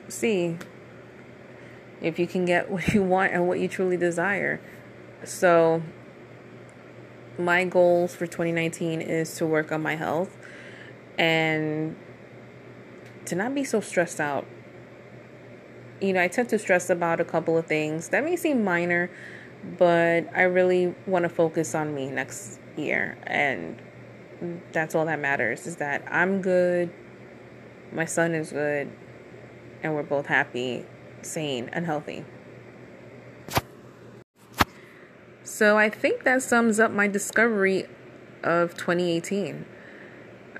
[0.08, 0.58] see
[2.00, 4.60] if you can get what you want and what you truly desire.
[5.24, 5.82] So,
[7.38, 10.36] my goals for 2019 is to work on my health
[11.18, 11.96] and
[13.24, 14.46] to not be so stressed out.
[16.04, 19.10] You know, I tend to stress about a couple of things that may seem minor,
[19.78, 23.16] but I really want to focus on me next year.
[23.26, 23.80] And
[24.70, 26.92] that's all that matters is that I'm good,
[27.90, 28.92] my son is good,
[29.82, 30.84] and we're both happy
[31.22, 32.26] sane and healthy.
[35.42, 37.86] So I think that sums up my discovery
[38.42, 39.64] of 2018.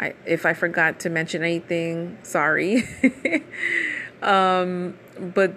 [0.00, 2.88] I, if I forgot to mention anything, sorry.
[4.22, 5.54] um, but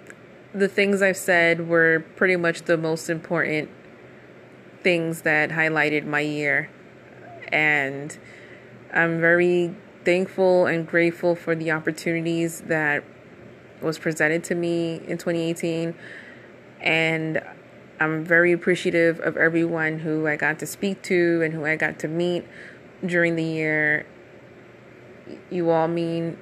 [0.54, 3.70] the things I've said were pretty much the most important
[4.82, 6.70] things that highlighted my year.
[7.48, 8.16] And
[8.92, 13.04] I'm very thankful and grateful for the opportunities that
[13.82, 15.94] was presented to me in 2018
[16.80, 17.42] and
[18.00, 21.98] I'm very appreciative of everyone who I got to speak to and who I got
[22.00, 22.46] to meet
[23.04, 24.06] during the year.
[25.50, 26.38] You all mean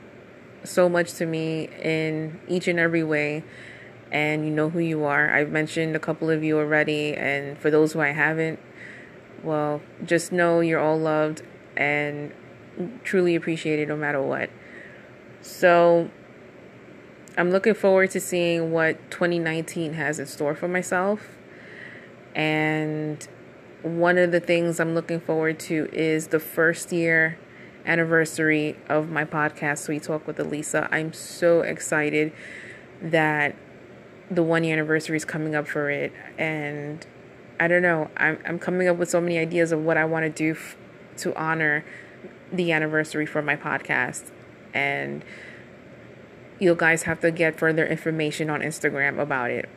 [0.69, 3.45] so much to me in each and every way,
[4.11, 5.35] and you know who you are.
[5.35, 8.59] I've mentioned a couple of you already, and for those who I haven't,
[9.43, 11.43] well, just know you're all loved
[11.77, 12.33] and
[13.05, 14.51] truly appreciated no matter what.
[15.41, 16.11] So,
[17.39, 21.37] I'm looking forward to seeing what 2019 has in store for myself.
[22.35, 23.27] And
[23.83, 27.39] one of the things I'm looking forward to is the first year
[27.87, 30.89] anniversary of my podcast, Sweet Talk with Aliza.
[30.91, 32.33] I'm so excited
[33.01, 33.55] that
[34.31, 36.13] the one year anniversary is coming up for it.
[36.37, 37.07] And
[37.59, 40.25] I don't know, I'm, I'm coming up with so many ideas of what I want
[40.25, 40.77] to do f-
[41.19, 41.85] to honor
[42.53, 44.31] the anniversary for my podcast.
[44.75, 45.25] And
[46.59, 49.69] you guys have to get further information on Instagram about it.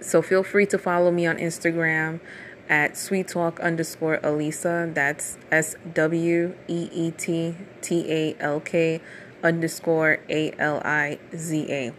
[0.00, 2.20] So feel free to follow me on Instagram
[2.68, 4.92] at sweet talk underscore Aliza.
[4.92, 9.00] That's S W E E T T A L K
[9.42, 11.92] underscore A L I Z A.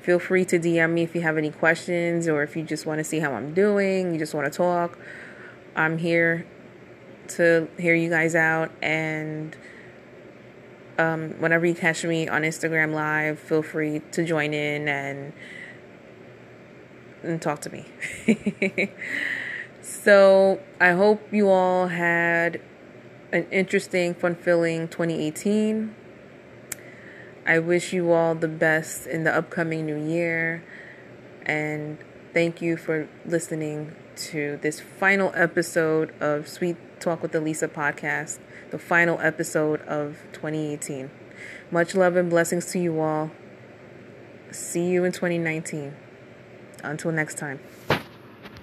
[0.00, 2.98] Feel free to DM me if you have any questions or if you just want
[2.98, 4.98] to see how I'm doing, you just want to talk.
[5.76, 6.44] I'm here
[7.28, 9.56] to hear you guys out and
[10.98, 15.32] um, whenever you catch me on Instagram Live, feel free to join in and
[17.22, 17.86] and talk to me.
[20.02, 22.60] so I hope you all had
[23.32, 25.94] an interesting, fun-filling 2018.
[27.46, 30.64] I wish you all the best in the upcoming new year,
[31.42, 31.98] and
[32.34, 38.38] thank you for listening to this final episode of Sweet Talk with Aliza podcast,
[38.70, 41.10] the final episode of 2018.
[41.70, 43.30] Much love and blessings to you all.
[44.50, 45.94] See you in 2019.
[46.82, 47.60] Until next time.